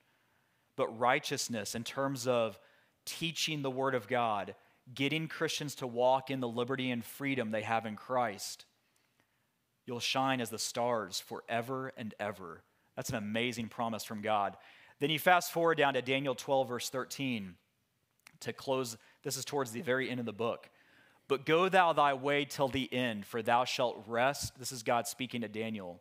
[0.77, 2.59] but righteousness in terms of
[3.05, 4.55] teaching the Word of God,
[4.95, 8.67] getting Christians to walk in the liberty and freedom they have in Christ.
[9.87, 12.63] You'll shine as the stars forever and ever.
[12.95, 14.57] That's an amazing promise from God.
[15.01, 17.55] Then you fast forward down to Daniel 12, verse 13
[18.41, 20.69] to close, this is towards the very end of the book.
[21.29, 24.59] But go thou thy way till the end, for thou shalt rest.
[24.59, 26.01] This is God speaking to Daniel.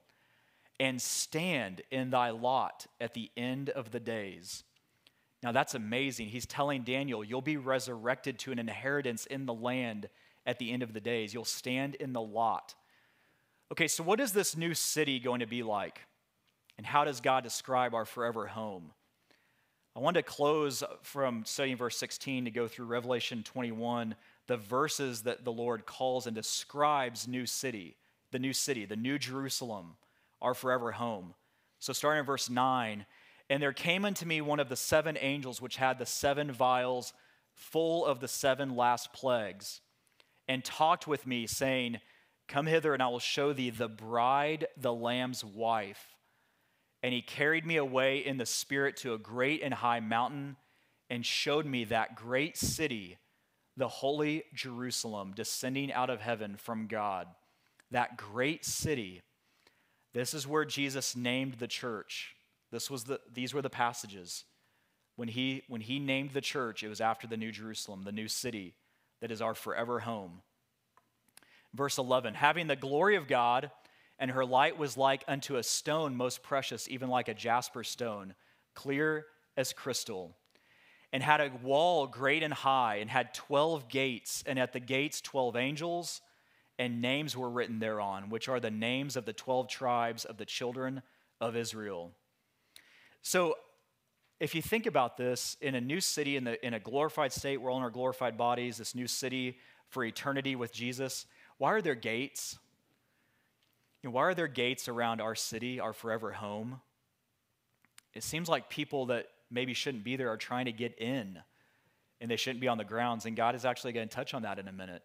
[0.80, 4.64] And stand in thy lot at the end of the days.
[5.44, 6.30] Now that's amazing.
[6.30, 10.10] He's telling Daniel, you'll be resurrected to an inheritance in the land
[10.46, 11.34] at the end of the days.
[11.34, 12.74] You'll stand in the lot.
[13.72, 16.02] Okay, so what is this new city going to be like?
[16.78, 18.92] And how does God describe our forever home?
[19.96, 24.16] I want to close from studying verse 16 to go through Revelation 21,
[24.48, 27.98] the verses that the Lord calls and describes new city,
[28.32, 29.98] the new city, the new Jerusalem,
[30.42, 31.34] our forever home.
[31.80, 33.06] So starting in verse 9,
[33.50, 37.14] and there came unto me one of the seven angels which had the seven vials
[37.54, 39.82] full of the seven last plagues,
[40.48, 42.00] and talked with me, saying,
[42.48, 46.16] Come hither, and I will show thee the bride, the Lamb's wife.
[47.04, 50.56] And he carried me away in the Spirit to a great and high mountain
[51.10, 53.18] and showed me that great city,
[53.78, 57.28] the holy Jerusalem, descending out of heaven from God.
[57.92, 59.22] That great city.
[60.14, 62.36] This is where Jesus named the church.
[62.72, 64.44] This was the, these were the passages.
[65.16, 68.28] When he, when he named the church, it was after the New Jerusalem, the new
[68.28, 68.76] city
[69.22, 70.42] that is our forever home.
[71.74, 73.72] Verse 11 having the glory of God
[74.20, 78.34] and her light was like unto a stone most precious, even like a jasper stone,
[78.74, 79.26] clear
[79.56, 80.36] as crystal,
[81.18, 85.20] and had a wall great and high, and had twelve gates, and at the gates
[85.20, 86.22] twelve angels,
[86.78, 90.46] and names were written thereon, which are the names of the twelve tribes of the
[90.46, 91.02] children
[91.42, 92.12] of Israel.
[93.24, 93.56] So,
[94.40, 97.58] if you think about this, in a new city, in, the, in a glorified state,
[97.58, 99.58] we're all in our glorified bodies, this new city
[99.90, 101.26] for eternity with Jesus,
[101.58, 102.60] why are there gates?
[104.04, 106.80] You know, why are there gates around our city, our forever home?
[108.14, 111.40] It seems like people that maybe shouldn't be there are trying to get in
[112.20, 113.26] and they shouldn't be on the grounds.
[113.26, 115.04] And God is actually going to touch on that in a minute.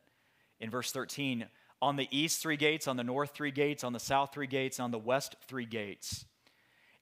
[0.60, 1.46] In verse 13,
[1.80, 4.80] on the east, three gates, on the north, three gates, on the south, three gates,
[4.80, 6.24] on the west, three gates.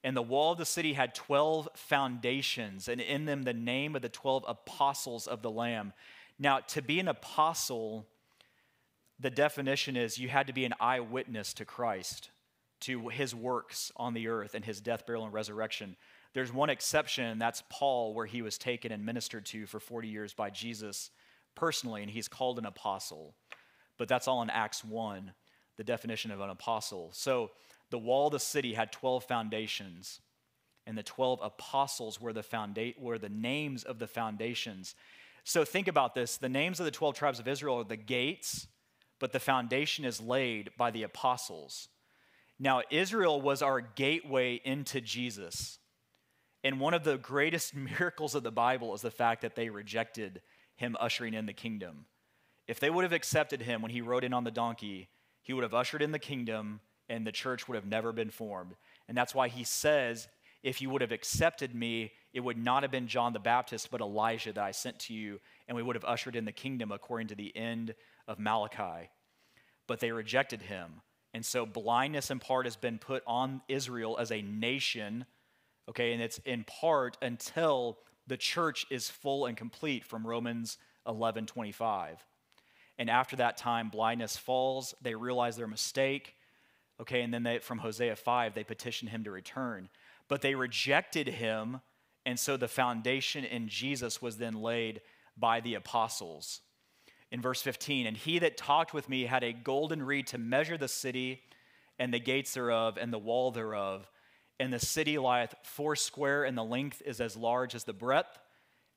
[0.03, 4.01] And the wall of the city had 12 foundations, and in them the name of
[4.01, 5.93] the 12 apostles of the Lamb.
[6.39, 8.07] Now, to be an apostle
[9.21, 12.31] the definition is you had to be an eyewitness to Christ,
[12.81, 15.95] to his works on the earth and his death, burial, and resurrection.
[16.33, 20.33] There's one exception, that's Paul, where he was taken and ministered to for 40 years
[20.33, 21.11] by Jesus
[21.55, 23.35] personally, and he's called an apostle.
[23.97, 25.33] But that's all in Acts 1,
[25.77, 27.11] the definition of an apostle.
[27.13, 27.51] So
[27.89, 30.21] the wall of the city had 12 foundations,
[30.87, 34.95] and the 12 apostles were the, founda- were the names of the foundations.
[35.43, 38.67] So think about this the names of the 12 tribes of Israel are the gates
[39.21, 41.87] but the foundation is laid by the apostles.
[42.59, 45.77] Now, Israel was our gateway into Jesus.
[46.63, 50.41] And one of the greatest miracles of the Bible is the fact that they rejected
[50.75, 52.05] him ushering in the kingdom.
[52.67, 55.09] If they would have accepted him when he rode in on the donkey,
[55.41, 58.75] he would have ushered in the kingdom and the church would have never been formed.
[59.07, 60.27] And that's why he says,
[60.63, 63.99] If you would have accepted me, it would not have been John the Baptist, but
[63.99, 67.27] Elijah that I sent to you, and we would have ushered in the kingdom according
[67.27, 67.93] to the end
[68.27, 69.09] of Malachi.
[69.87, 71.01] But they rejected him.
[71.33, 75.25] And so blindness in part has been put on Israel as a nation,
[75.91, 80.77] okay, and it's in part until the church is full and complete from Romans
[81.07, 82.25] 11 25.
[82.97, 84.93] And after that time, blindness falls.
[85.01, 86.35] They realize their mistake.
[86.99, 89.89] Okay, and then they, from Hosea 5, they petition him to return.
[90.27, 91.81] But they rejected him,
[92.25, 95.01] and so the foundation in Jesus was then laid
[95.37, 96.61] by the apostles
[97.31, 98.05] in verse 15.
[98.07, 101.41] And he that talked with me had a golden reed to measure the city
[101.97, 104.09] and the gates thereof and the wall thereof.
[104.61, 108.37] And the city lieth foursquare, and the length is as large as the breadth.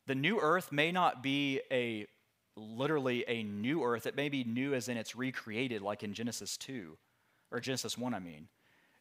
[0.07, 2.07] The new earth may not be a
[2.57, 4.07] literally a new earth.
[4.07, 6.97] It may be new as in it's recreated, like in Genesis 2,
[7.51, 8.49] or Genesis 1, I mean.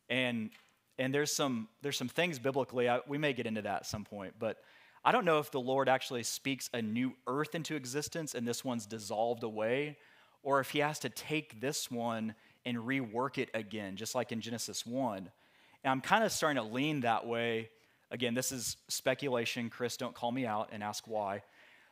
[0.10, 0.50] And
[0.98, 4.06] and there's some there's some things biblically, I, we may get into that at some
[4.06, 4.58] point, but
[5.06, 8.66] I don't know if the Lord actually speaks a new earth into existence and this
[8.66, 9.98] one's dissolved away,
[10.42, 12.34] or if he has to take this one
[12.66, 15.18] and rework it again, just like in Genesis 1.
[15.18, 17.70] And I'm kind of starting to lean that way.
[18.10, 19.70] Again, this is speculation.
[19.70, 21.44] Chris, don't call me out and ask why.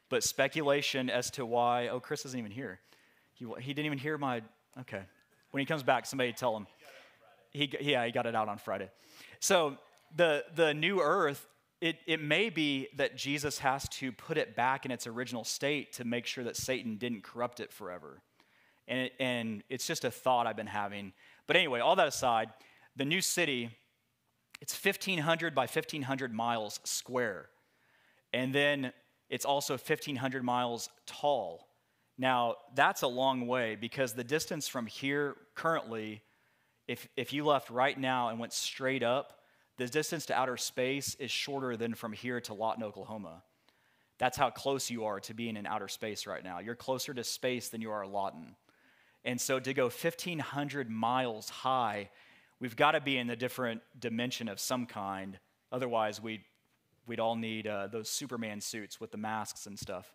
[0.10, 2.80] But speculation as to why, oh, Chris isn't even here.
[3.34, 4.42] He, he didn't even hear my,
[4.82, 5.04] okay.
[5.52, 6.66] When he comes back, somebody tell him.
[7.52, 8.90] He, yeah, he got it out on Friday.
[9.40, 9.78] So
[10.16, 11.48] the, the new earth,
[11.84, 15.92] it, it may be that Jesus has to put it back in its original state
[15.94, 18.22] to make sure that Satan didn't corrupt it forever.
[18.88, 21.12] And, it, and it's just a thought I've been having.
[21.46, 22.52] But anyway, all that aside,
[22.96, 23.70] the new city
[24.62, 27.50] it's 1,500 by 1,500 miles square.
[28.32, 28.94] And then
[29.30, 31.68] it's also 1,500 miles tall.
[32.18, 36.22] Now, that's a long way because the distance from here currently,
[36.88, 39.43] if, if you left right now and went straight up,
[39.78, 43.44] the distance to outer space is shorter than from here to Lawton, Oklahoma.
[44.20, 46.60] That's how close you are to being in outer space right now.
[46.60, 48.56] You're closer to space than you are Lawton.
[49.26, 52.10] And so to go 1,500 miles high
[52.64, 55.38] we've got to be in a different dimension of some kind.
[55.70, 56.44] Otherwise, we'd,
[57.06, 60.14] we'd all need uh, those Superman suits with the masks and stuff.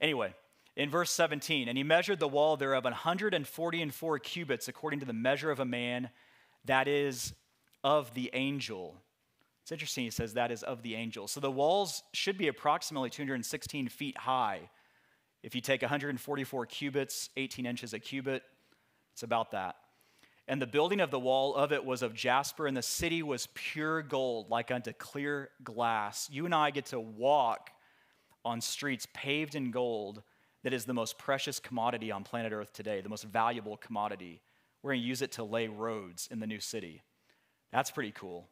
[0.00, 0.32] Anyway,
[0.76, 5.06] in verse 17, and he measured the wall thereof 140 and four cubits according to
[5.06, 6.10] the measure of a man,
[6.66, 7.34] that is
[7.84, 8.96] of the angel.
[9.62, 11.28] It's interesting, he says that is of the angel.
[11.28, 14.70] So the walls should be approximately 216 feet high.
[15.42, 18.42] If you take 144 cubits, 18 inches a cubit,
[19.12, 19.76] it's about that.
[20.48, 23.48] And the building of the wall of it was of jasper, and the city was
[23.54, 26.28] pure gold, like unto clear glass.
[26.30, 27.70] You and I get to walk
[28.44, 30.22] on streets paved in gold
[30.64, 34.40] that is the most precious commodity on planet Earth today, the most valuable commodity.
[34.82, 37.02] We're going to use it to lay roads in the new city.
[37.72, 38.48] That's pretty cool.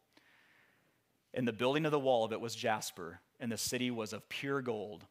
[1.35, 4.29] And the building of the wall of it was jasper, and the city was of
[4.29, 5.05] pure gold,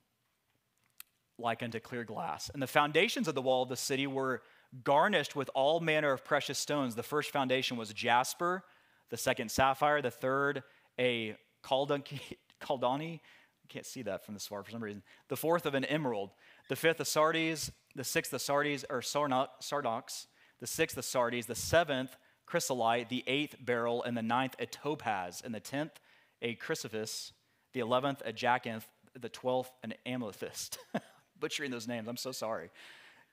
[1.37, 2.49] like unto clear glass.
[2.53, 4.41] And the foundations of the wall of the city were
[4.83, 6.95] garnished with all manner of precious stones.
[6.95, 8.63] The first foundation was jasper,
[9.09, 10.63] the second sapphire, the third
[10.99, 12.19] a caldani.
[13.63, 15.03] I can't see that from this far for some reason.
[15.27, 16.31] The fourth of an emerald,
[16.69, 20.25] the fifth a sardius, the sixth a sardius or sardox,
[20.59, 22.17] the sixth a sardius, the seventh
[22.49, 25.99] chrysolite, the eighth beryl, and the ninth a topaz, and the tenth
[26.41, 27.31] a chrysoprase,
[27.73, 28.87] the eleventh a jacinth,
[29.19, 30.79] the twelfth an amethyst.
[31.39, 32.69] Butchering those names, I'm so sorry.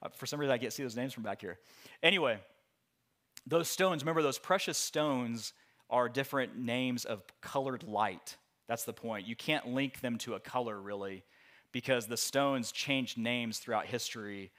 [0.02, 1.58] Uh, for some reason, I can't see those names from back here.
[2.02, 2.38] Anyway,
[3.46, 5.52] those stones, remember, those precious stones
[5.88, 8.36] are different names of colored light.
[8.68, 9.26] That's the point.
[9.26, 11.24] You can't link them to a color, really,
[11.72, 14.50] because the stones changed names throughout history,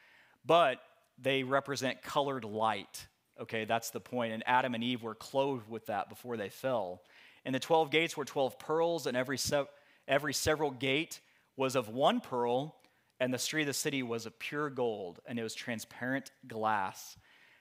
[0.45, 0.79] but
[1.19, 3.07] they represent colored light.
[3.39, 4.33] Okay, that's the point.
[4.33, 7.01] And Adam and Eve were clothed with that before they fell.
[7.45, 9.67] And the 12 gates were 12 pearls, and every, se-
[10.07, 11.21] every several gate
[11.55, 12.75] was of one pearl
[13.19, 17.17] and the street of the city was of pure gold, and it was transparent glass.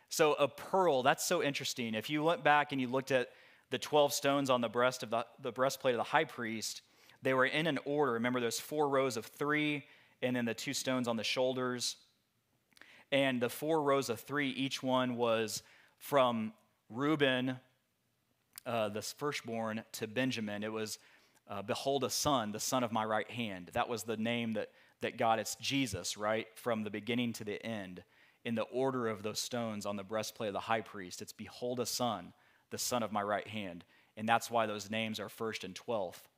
[0.09, 1.95] So, a pearl, that's so interesting.
[1.95, 3.31] If you went back and you looked at
[3.70, 6.83] the 12 stones on the breast of the, the breastplate of the high priest,
[7.22, 8.12] They were in an order.
[8.12, 9.85] Remember, there's four rows of three,
[10.22, 11.97] and then the two stones on the shoulders.
[13.12, 15.62] And the four rows of three, each one was
[15.98, 16.52] from
[16.90, 17.59] Reuben,
[18.64, 20.64] uh, the firstborn, to Benjamin.
[20.64, 20.98] It was,
[21.48, 23.70] uh, Behold a son, the son of my right hand.
[23.74, 24.70] That was the name that,
[25.02, 26.46] that God, it's Jesus, right?
[26.57, 28.02] From the beginning to the end.
[28.44, 31.80] In the order of those stones on the breastplate of the high priest, it's Behold
[31.80, 32.32] a son,
[32.70, 33.84] the son of my right hand.
[34.16, 36.28] And that's why those names are first and twelfth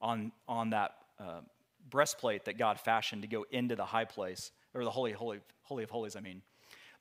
[0.00, 1.40] on, on that uh,
[1.88, 5.84] breastplate that God fashioned to go into the high place, or the holy, holy, holy
[5.84, 6.42] of holies, I mean.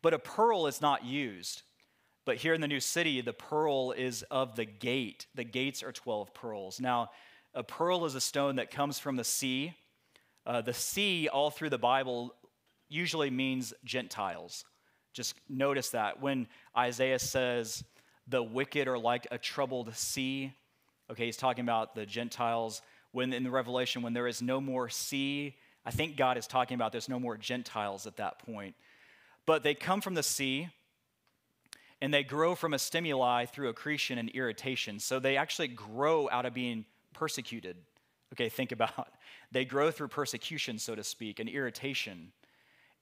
[0.02, 1.64] But a pearl is not used.
[2.26, 5.28] But here in the new city, the pearl is of the gate.
[5.36, 6.80] The gates are 12 pearls.
[6.80, 7.12] Now,
[7.54, 9.74] a pearl is a stone that comes from the sea.
[10.46, 12.34] Uh, the sea, all through the Bible,
[12.90, 14.66] usually means Gentiles.
[15.14, 16.22] Just notice that.
[16.22, 17.84] When Isaiah says,
[18.28, 20.52] the wicked are like a troubled sea,
[21.12, 22.82] okay, he's talking about the Gentiles.
[23.12, 25.56] When in the Revelation, when there is no more sea,
[25.86, 28.76] I think God is talking about there's no more Gentiles at that point.
[29.46, 30.70] But they come from the sea
[32.02, 35.00] and they grow from a stimuli through accretion and irritation.
[35.00, 37.78] So they actually grow out of being persecuted.
[38.34, 39.10] Okay, think about
[39.52, 42.32] they grow through persecution, so to speak, and irritation.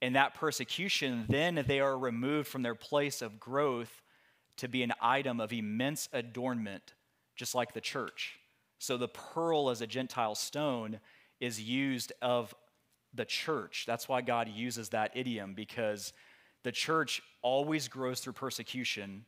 [0.02, 4.02] And that persecution, then they are removed from their place of growth
[4.58, 6.94] to be an item of immense adornment,
[7.36, 8.38] just like the church.
[8.80, 11.00] So the pearl as a Gentile stone
[11.40, 12.54] is used of
[13.14, 13.86] the church.
[13.86, 16.14] That's why God uses that idiom because
[16.64, 19.26] the church always grows through persecution.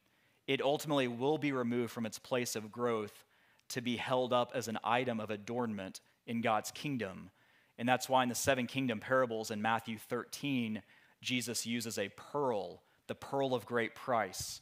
[0.47, 3.25] It ultimately will be removed from its place of growth
[3.69, 7.29] to be held up as an item of adornment in God's kingdom.
[7.77, 10.81] And that's why in the seven kingdom parables in Matthew 13,
[11.21, 14.61] Jesus uses a pearl, the pearl of great price.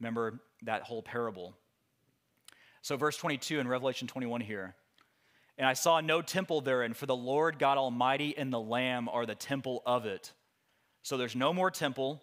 [0.00, 1.54] Remember that whole parable.
[2.82, 4.74] So, verse 22 in Revelation 21 here.
[5.58, 9.26] And I saw no temple therein, for the Lord God Almighty and the Lamb are
[9.26, 10.32] the temple of it.
[11.02, 12.22] So there's no more temple.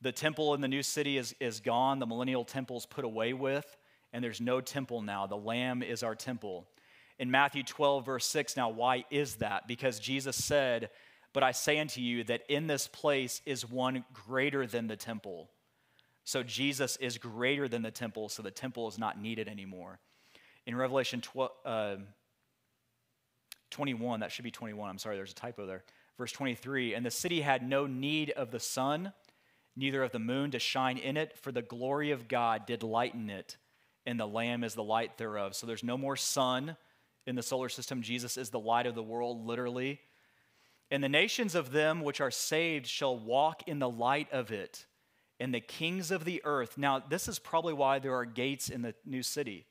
[0.00, 2.00] The temple in the new city is, is gone.
[2.00, 3.76] The millennial temple is put away with,
[4.12, 5.26] and there's no temple now.
[5.26, 6.66] The Lamb is our temple.
[7.20, 9.68] In Matthew 12, verse 6, now why is that?
[9.68, 10.90] Because Jesus said,
[11.32, 15.48] But I say unto you that in this place is one greater than the temple.
[16.24, 20.00] So Jesus is greater than the temple, so the temple is not needed anymore.
[20.66, 21.96] In Revelation 12, uh,
[23.70, 25.84] 21, that should be 21, I'm sorry, there's a typo there.
[26.16, 29.12] Verse 23 And the city had no need of the sun,
[29.76, 33.30] neither of the moon to shine in it, for the glory of God did lighten
[33.30, 33.56] it,
[34.04, 35.54] and the Lamb is the light thereof.
[35.54, 36.76] So there's no more sun
[37.26, 38.02] in the solar system.
[38.02, 40.00] Jesus is the light of the world, literally.
[40.90, 44.86] And the nations of them which are saved shall walk in the light of it,
[45.38, 46.78] and the kings of the earth.
[46.78, 49.66] Now, this is probably why there are gates in the new city.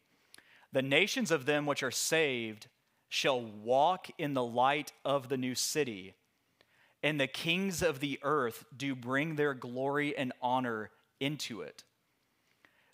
[0.71, 2.67] The nations of them which are saved
[3.09, 6.13] shall walk in the light of the new city
[7.03, 10.89] and the kings of the earth do bring their glory and honor
[11.19, 11.83] into it.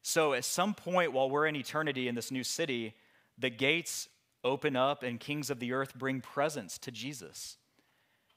[0.02, 2.94] So, at some point while we're in eternity in this new city,
[3.38, 4.10] the gates
[4.44, 7.58] open up and kings of the earth bring presents to Jesus.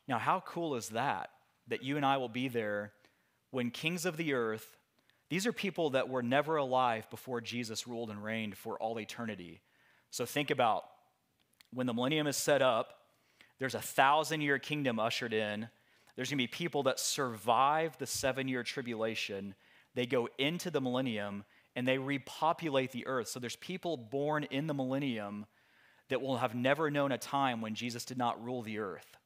[0.07, 1.31] Now, how cool is that?
[1.67, 2.93] That you and I will be there
[3.51, 4.77] when kings of the earth,
[5.29, 9.61] these are people that were never alive before Jesus ruled and reigned for all eternity.
[10.11, 10.85] So, think about
[11.77, 12.95] when the millennium is set up,
[13.59, 15.69] there's a thousand year kingdom ushered in.
[16.17, 19.55] There's going to be people that survive the seven year tribulation.
[19.95, 23.29] They go into the millennium and they repopulate the earth.
[23.29, 25.45] So there's people born in the millennium
[26.09, 29.19] that will have never known a time when Jesus did not rule the earth.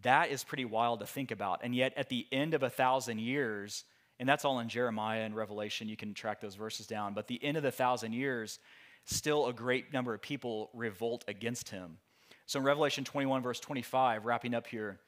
[0.00, 1.60] That is pretty wild to think about.
[1.62, 3.84] And yet, at the end of a thousand years,
[4.18, 7.42] and that's all in Jeremiah and Revelation, you can track those verses down, but the
[7.44, 8.58] end of the thousand years,
[9.04, 11.98] still a great number of people revolt against him.
[12.46, 14.98] So in Revelation 21, verse 25, wrapping up here,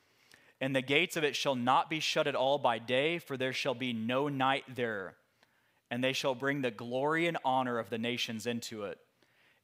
[0.61, 3.53] and the gates of it shall not be shut at all by day, for there
[3.53, 5.15] shall be no night there.
[5.91, 8.99] And they shall bring the glory and honor of the nations into it.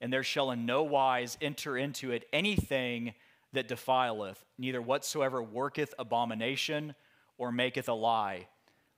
[0.00, 3.14] And there shall in no wise enter into it anything
[3.52, 6.94] that defileth, neither whatsoever worketh abomination
[7.38, 8.48] or maketh a lie,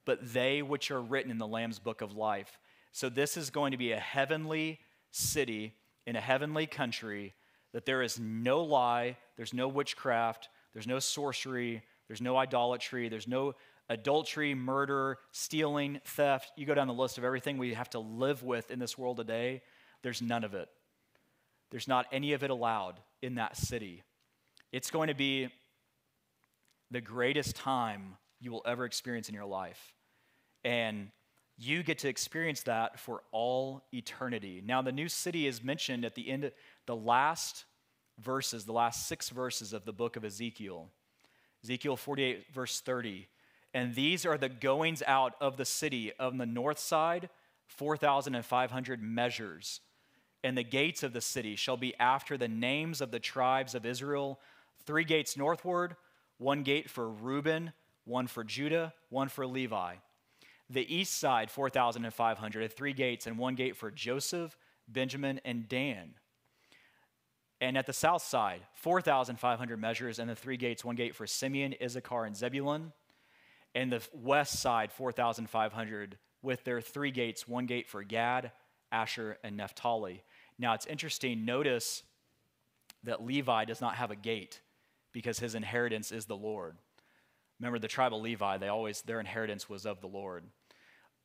[0.05, 2.59] but they which are written in the Lamb's book of life.
[2.93, 4.81] So this is going to be a heavenly
[5.15, 5.75] city
[6.07, 7.35] in a heavenly country
[7.73, 13.29] that there is no lie, there's no witchcraft, there's no sorcery, there's no idolatry, there's
[13.29, 13.55] no
[13.89, 16.53] adultery, murder, stealing, theft.
[16.57, 19.17] You go down the list of everything we have to live with in this world
[19.17, 19.63] today,
[20.03, 20.69] there's none of it.
[21.71, 24.03] There's not any of it allowed in that city.
[24.73, 25.49] It's going to be
[26.91, 29.95] the greatest time you will ever experience in your life.
[30.65, 31.11] And
[31.57, 34.63] you get to experience that for all eternity.
[34.65, 36.53] Now, the new city is mentioned at the end, of
[36.87, 37.65] the last
[38.21, 40.89] verses, the last six verses of the book of Ezekiel.
[41.63, 43.29] Ezekiel 48, verse 30.
[43.73, 47.29] And these are the goings out of the city on the north side,
[47.67, 49.81] 4,500 measures.
[50.43, 53.87] And the gates of the city shall be after the names of the tribes of
[53.87, 54.41] Israel
[54.85, 55.97] three gates northward,
[56.39, 57.73] one gate for Reuben,
[58.05, 59.95] one for Judah, one for Levi.
[60.71, 64.57] The east side, 4,500, had three gates, and one gate for Joseph,
[64.89, 66.15] Benjamin, and Dan.
[67.61, 71.75] And at the south side, 4,500 measures, and the three gates, one gate for Simeon,
[71.83, 72.93] Issachar, and Zebulun.
[73.75, 78.53] And the west side, 4,500, with their three gates, one gate for Gad,
[78.93, 80.23] Asher, and Naphtali.
[80.59, 82.03] Now it's interesting, notice
[83.03, 84.61] that Levi does not have a gate
[85.13, 86.77] because his inheritance is the Lord.
[87.65, 90.45] Remember the tribe of Levi, they always, their inheritance was of the Lord.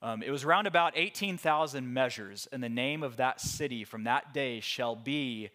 [0.01, 4.33] Um, it was around about 18,000 measures, and the name of that city from that
[4.33, 5.49] day shall be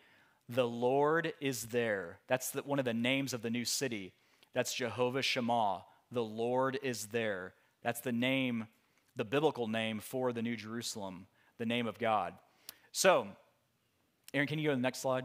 [0.46, 2.18] the Lord is there.
[2.28, 4.12] That's the, one of the names of the new city.
[4.52, 5.84] That's Jehovah Shammah.
[6.12, 7.54] The Lord is there.
[7.82, 8.66] That's the name,
[9.16, 12.34] the biblical name for the New Jerusalem, the name of God.
[12.92, 13.26] So,
[14.34, 15.24] Aaron, can you go to the next slide?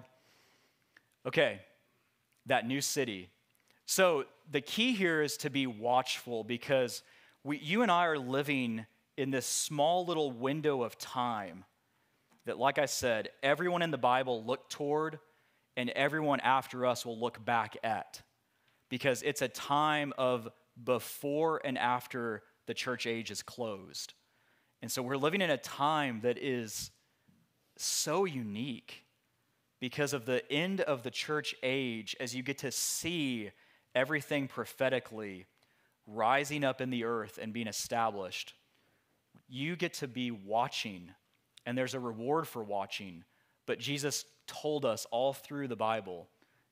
[1.25, 1.59] Okay,
[2.45, 3.29] that new city.
[3.85, 7.03] So, the key here is to be watchful because
[7.43, 8.85] we, you and I are living
[9.17, 11.65] in this small little window of time
[12.45, 15.19] that, like I said, everyone in the Bible looked toward
[15.77, 18.21] and everyone after us will look back at
[18.89, 20.47] because it's a time of
[20.83, 24.13] before and after the church age is closed.
[24.81, 26.91] And so we're living in a time that is
[27.77, 29.05] so unique
[29.79, 33.51] because of the end of the church age as you get to see
[33.99, 35.45] everything prophetically
[36.07, 38.53] rising up in the earth and being established.
[39.49, 41.11] You get to be watching,
[41.65, 43.25] and there's a reward for watching.
[43.65, 46.29] But Jesus told us all through the Bible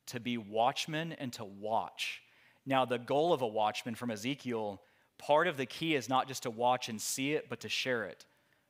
[0.08, 2.22] to be watchmen and to watch.
[2.66, 4.82] Now, the goal of a watchman from Ezekiel,
[5.18, 8.06] part of the key is not just to watch and see it, but to share
[8.06, 8.26] it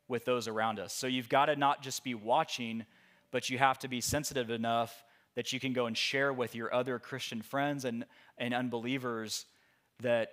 [0.08, 0.94] with those around us.
[0.94, 2.86] So you've got to not just be watching,
[3.30, 5.04] but you have to be sensitive enough
[5.38, 8.06] that you can go and share with your other Christian friends and,
[8.40, 9.46] and unbelievers
[10.02, 10.32] that,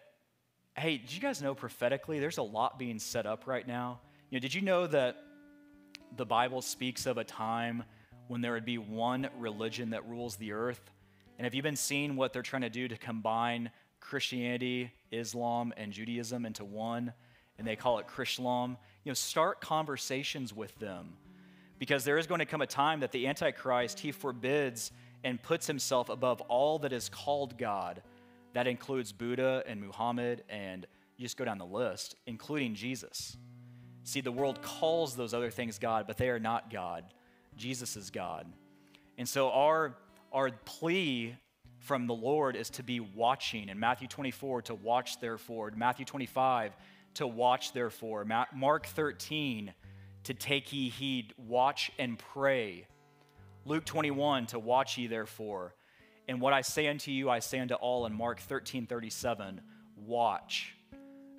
[0.78, 4.00] hey, did you guys know prophetically there's a lot being set up right now?
[4.30, 5.18] You know, did you know that
[6.16, 7.84] the Bible speaks of a time
[8.28, 10.80] when there would be one religion that rules the earth?
[11.36, 15.92] And have you been seeing what they're trying to do to combine Christianity, Islam, and
[15.92, 17.12] Judaism into one?
[17.58, 18.78] And they call it Chrislam.
[19.04, 21.18] You know, start conversations with them
[21.84, 24.90] because there is going to come a time that the Antichrist, he forbids
[25.22, 28.00] and puts himself above all that is called God.
[28.54, 30.86] That includes Buddha and Muhammad, and
[31.18, 33.36] you just go down the list, including Jesus.
[34.02, 37.04] See, the world calls those other things God, but they are not God.
[37.54, 38.50] Jesus is God.
[39.18, 39.94] And so our,
[40.32, 41.36] our plea
[41.80, 43.68] from the Lord is to be watching.
[43.68, 45.68] In Matthew 24, to watch therefore.
[45.68, 46.74] In Matthew 25,
[47.16, 48.24] to watch therefore.
[48.54, 49.74] Mark 13,
[50.24, 52.86] to take ye heed, watch and pray.
[53.64, 55.74] Luke 21, to watch ye therefore.
[56.28, 59.60] And what I say unto you, I say unto all in Mark 13, 37,
[60.06, 60.74] watch.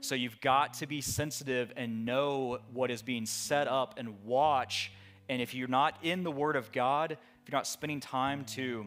[0.01, 4.91] So you've got to be sensitive and know what is being set up and watch.
[5.29, 7.17] And if you're not in the Word of God, if
[7.47, 8.85] you're not spending time to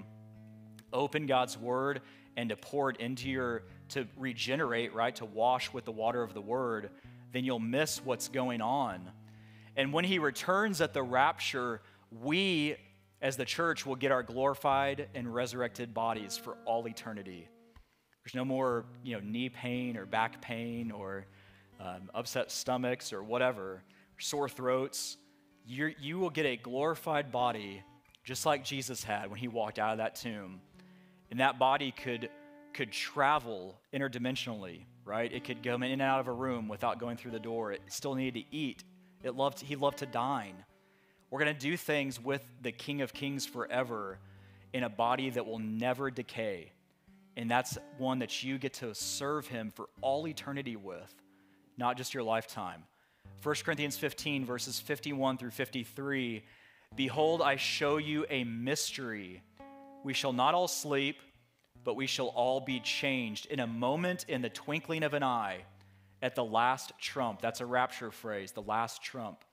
[0.92, 2.03] open God's Word
[2.36, 6.34] and to pour it into your, to regenerate, right, to wash with the water of
[6.34, 6.90] the Word,
[7.32, 9.11] then you'll miss what's going on.
[9.78, 12.76] And when he returns at the rapture, we
[13.22, 17.48] as the church will get our glorified and resurrected bodies for all eternity.
[18.24, 21.26] There's no more, you know, knee pain or back pain or
[21.80, 23.82] um, upset stomachs or whatever,
[24.18, 25.16] sore throats.
[25.64, 27.82] You're, you will get a glorified body
[28.24, 30.60] just like Jesus had when he walked out of that tomb.
[31.30, 32.30] And that body could,
[32.74, 35.32] could travel interdimensionally, right?
[35.32, 37.72] It could go in and out of a room without going through the door.
[37.72, 38.82] It still needed to eat
[39.22, 40.54] it loved, he loved to dine.
[41.30, 44.18] We're going to do things with the King of Kings forever
[44.72, 46.72] in a body that will never decay.
[47.36, 51.14] And that's one that you get to serve him for all eternity with,
[51.76, 52.84] not just your lifetime.
[53.42, 56.42] 1 Corinthians 15, verses 51 through 53
[56.96, 59.42] Behold, I show you a mystery.
[60.04, 61.20] We shall not all sleep,
[61.84, 65.64] but we shall all be changed in a moment, in the twinkling of an eye
[66.22, 67.40] at the last trump.
[67.40, 69.44] That's a rapture phrase, the last trump.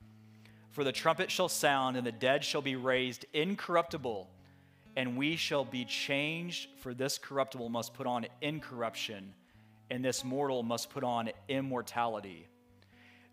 [0.70, 4.28] For the trumpet shall sound, and the dead shall be raised incorruptible,
[4.96, 6.68] and we shall be changed.
[6.80, 9.32] For this corruptible must put on incorruption,
[9.90, 12.48] and this mortal must put on immortality.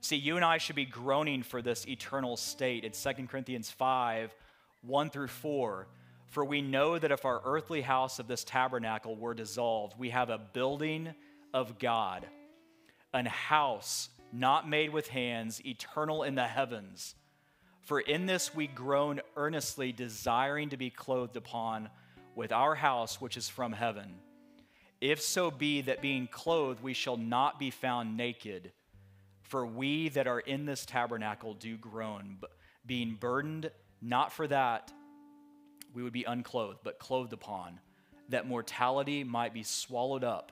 [0.01, 2.84] See, you and I should be groaning for this eternal state.
[2.84, 4.36] It's 2 Corinthians 5
[4.81, 5.88] 1 through 4.
[6.27, 10.29] For we know that if our earthly house of this tabernacle were dissolved, we have
[10.29, 11.13] a building
[11.53, 12.25] of God,
[13.14, 17.16] an house not made with hands, eternal in the heavens.
[17.82, 21.89] For in this we groan earnestly, desiring to be clothed upon
[22.36, 24.16] with our house which is from heaven.
[25.01, 28.72] If so be that being clothed we shall not be found naked.
[29.41, 32.38] For we that are in this tabernacle do groan,
[32.86, 33.70] being burdened,
[34.01, 34.91] not for that
[35.93, 37.80] we would be unclothed, but clothed upon,
[38.30, 40.51] that mortality might be swallowed up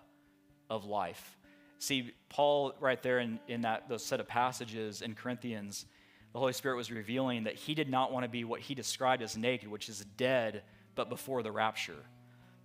[0.69, 1.37] of life.
[1.81, 5.87] See, Paul, right there in, in that, those set of passages in Corinthians,
[6.31, 9.23] the Holy Spirit was revealing that he did not want to be what he described
[9.23, 10.61] as naked, which is dead,
[10.93, 12.05] but before the rapture,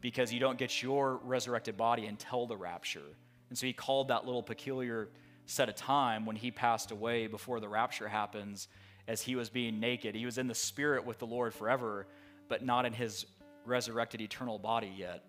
[0.03, 3.17] because you don't get your resurrected body until the rapture.
[3.49, 5.09] And so he called that little peculiar
[5.47, 8.69] set of time when he passed away before the rapture happens
[9.09, 10.15] as he was being naked.
[10.15, 12.07] He was in the spirit with the Lord forever,
[12.49, 13.25] but not in his
[13.65, 15.25] resurrected eternal body yet.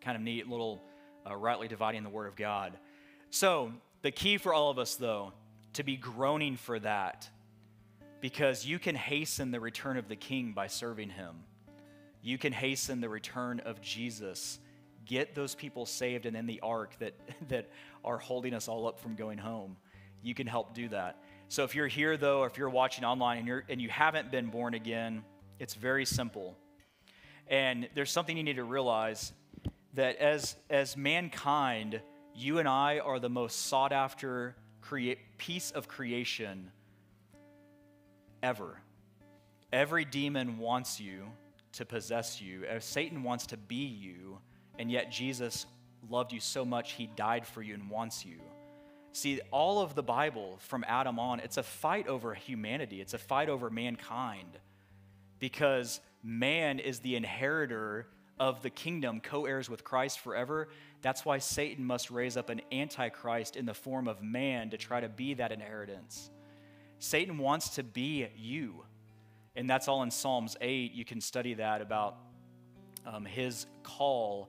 [0.00, 0.82] Kind of neat little
[1.28, 2.72] uh, rightly dividing the word of God.
[3.30, 3.72] So,
[4.02, 5.32] the key for all of us, though,
[5.74, 7.28] to be groaning for that,
[8.20, 11.36] because you can hasten the return of the king by serving him.
[12.22, 14.58] You can hasten the return of Jesus.
[15.04, 17.14] Get those people saved and in the ark that,
[17.48, 17.68] that
[18.04, 19.76] are holding us all up from going home.
[20.22, 21.22] You can help do that.
[21.48, 24.30] So if you're here, though, or if you're watching online and, you're, and you haven't
[24.30, 25.22] been born again,
[25.58, 26.56] it's very simple.
[27.48, 29.32] And there's something you need to realize
[29.94, 32.00] that as, as mankind,
[32.34, 34.56] you and I are the most sought after
[35.38, 36.70] piece of creation
[38.42, 38.80] ever.
[39.72, 41.24] Every demon wants you
[41.72, 44.38] to possess you, uh, Satan wants to be you,
[44.78, 45.66] and yet Jesus
[46.08, 48.38] loved you so much, he died for you and wants you.
[49.12, 53.18] See, all of the Bible from Adam on, it's a fight over humanity, it's a
[53.18, 54.58] fight over mankind
[55.38, 58.06] because man is the inheritor
[58.38, 60.68] of the kingdom, co heirs with Christ forever.
[61.02, 65.00] That's why Satan must raise up an antichrist in the form of man to try
[65.00, 66.30] to be that inheritance.
[66.98, 68.84] Satan wants to be you.
[69.56, 70.92] And that's all in Psalms 8.
[70.92, 72.16] You can study that about
[73.06, 74.48] um, his call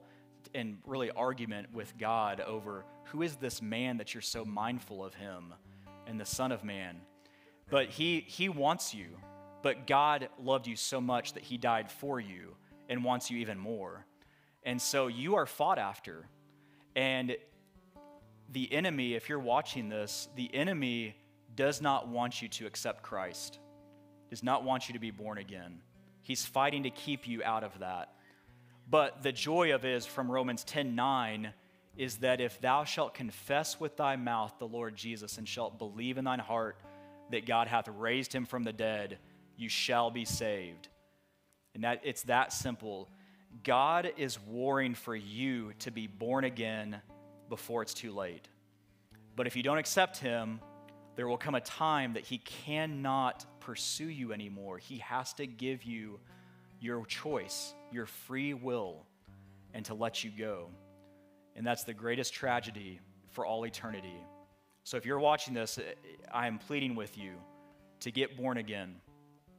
[0.54, 5.14] and really argument with God over who is this man that you're so mindful of
[5.14, 5.54] him
[6.06, 7.00] and the Son of Man.
[7.68, 9.06] But he, he wants you.
[9.62, 12.56] But God loved you so much that he died for you
[12.88, 14.06] and wants you even more.
[14.62, 16.26] And so you are fought after.
[16.94, 17.36] And
[18.50, 21.16] the enemy, if you're watching this, the enemy
[21.54, 23.58] does not want you to accept Christ,
[24.30, 25.80] does not want you to be born again.
[26.22, 28.12] He's fighting to keep you out of that.
[28.88, 31.52] But the joy of it is from Romans 10 9
[31.96, 36.18] is that if thou shalt confess with thy mouth the Lord Jesus and shalt believe
[36.18, 36.76] in thine heart
[37.30, 39.18] that God hath raised him from the dead,
[39.56, 40.88] you shall be saved.
[41.76, 43.10] And that it's that simple.
[43.62, 47.02] God is warring for you to be born again
[47.50, 48.48] before it's too late.
[49.36, 50.60] But if you don't accept him,
[51.16, 54.78] there will come a time that he cannot pursue you anymore.
[54.78, 56.18] He has to give you
[56.80, 59.04] your choice, your free will,
[59.74, 60.70] and to let you go.
[61.56, 63.00] And that's the greatest tragedy
[63.32, 64.16] for all eternity.
[64.84, 65.78] So if you're watching this,
[66.32, 67.32] I am pleading with you
[68.00, 68.94] to get born again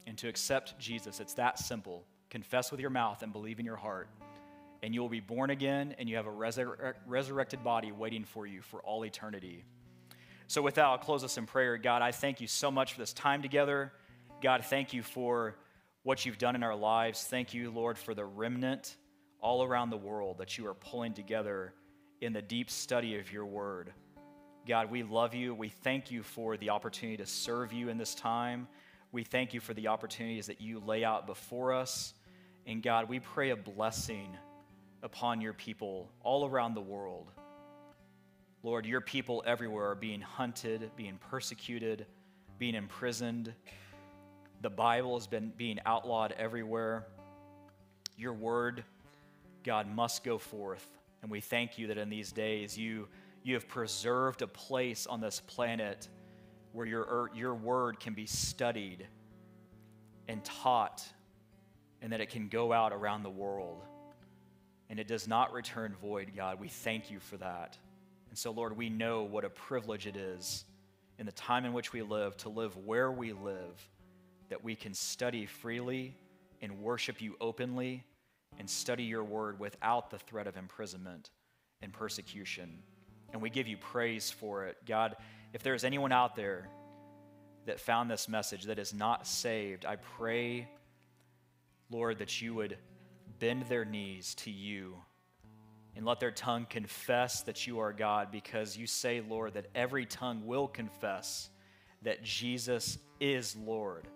[0.08, 1.20] and to accept Jesus.
[1.20, 2.02] It's that simple.
[2.30, 4.08] Confess with your mouth and believe in your heart,
[4.82, 8.46] and you will be born again, and you have a resur- resurrected body waiting for
[8.46, 9.64] you for all eternity.
[10.46, 11.76] So, with that, I'll close us in prayer.
[11.76, 13.92] God, I thank you so much for this time together.
[14.42, 15.56] God, thank you for
[16.04, 17.22] what you've done in our lives.
[17.24, 18.96] Thank you, Lord, for the remnant
[19.40, 21.74] all around the world that you are pulling together
[22.22, 23.92] in the deep study of your word.
[24.66, 25.54] God, we love you.
[25.54, 28.68] We thank you for the opportunity to serve you in this time.
[29.10, 32.12] We thank you for the opportunities that you lay out before us.
[32.66, 34.36] And God, we pray a blessing
[35.02, 37.30] upon your people all around the world.
[38.62, 42.04] Lord, your people everywhere are being hunted, being persecuted,
[42.58, 43.54] being imprisoned.
[44.60, 47.06] The Bible has been being outlawed everywhere.
[48.18, 48.84] Your word,
[49.64, 50.86] God, must go forth.
[51.22, 53.08] And we thank you that in these days you,
[53.42, 56.08] you have preserved a place on this planet
[56.78, 59.04] where your, er, your word can be studied
[60.28, 61.04] and taught,
[62.00, 63.82] and that it can go out around the world.
[64.88, 66.60] And it does not return void, God.
[66.60, 67.76] We thank you for that.
[68.28, 70.66] And so, Lord, we know what a privilege it is
[71.18, 73.90] in the time in which we live to live where we live,
[74.48, 76.14] that we can study freely
[76.62, 78.04] and worship you openly
[78.60, 81.30] and study your word without the threat of imprisonment
[81.82, 82.78] and persecution.
[83.32, 84.76] And we give you praise for it.
[84.86, 85.16] God,
[85.52, 86.68] if there's anyone out there
[87.66, 90.68] that found this message that is not saved, I pray
[91.90, 92.76] Lord, that you would
[93.38, 94.96] bend their knees to you
[95.96, 100.06] and let their tongue confess that you are God, because you say, Lord, that every
[100.06, 101.50] tongue will confess
[102.02, 104.06] that Jesus is Lord.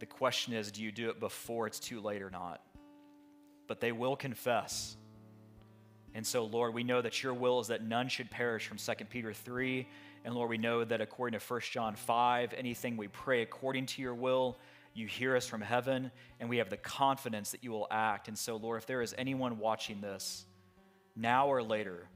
[0.00, 2.60] The question is, do you do it before it's too late or not?
[3.68, 4.96] But they will confess.
[6.14, 9.04] And so, Lord, we know that your will is that none should perish from 2
[9.06, 9.86] Peter 3.
[10.28, 14.02] And Lord, we know that according to 1 John 5, anything we pray according to
[14.02, 14.58] your will,
[14.92, 18.28] you hear us from heaven, and we have the confidence that you will act.
[18.28, 20.44] And so, Lord, if there is anyone watching this,
[21.16, 22.10] now or later,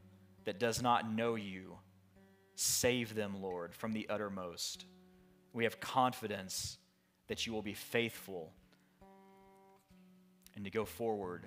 [0.45, 1.79] that does not know you,
[2.55, 4.85] save them, Lord, from the uttermost.
[5.55, 6.77] We have confidence
[7.29, 8.53] that you will be faithful
[10.55, 11.47] and to go forward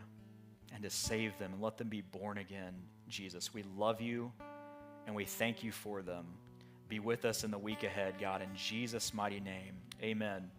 [0.74, 2.74] and to save them and let them be born again,
[3.08, 3.54] Jesus.
[3.54, 4.32] We love you
[5.06, 6.26] and we thank you for them.
[6.88, 9.74] Be with us in the week ahead, God, in Jesus' mighty name.
[10.02, 10.50] Amen.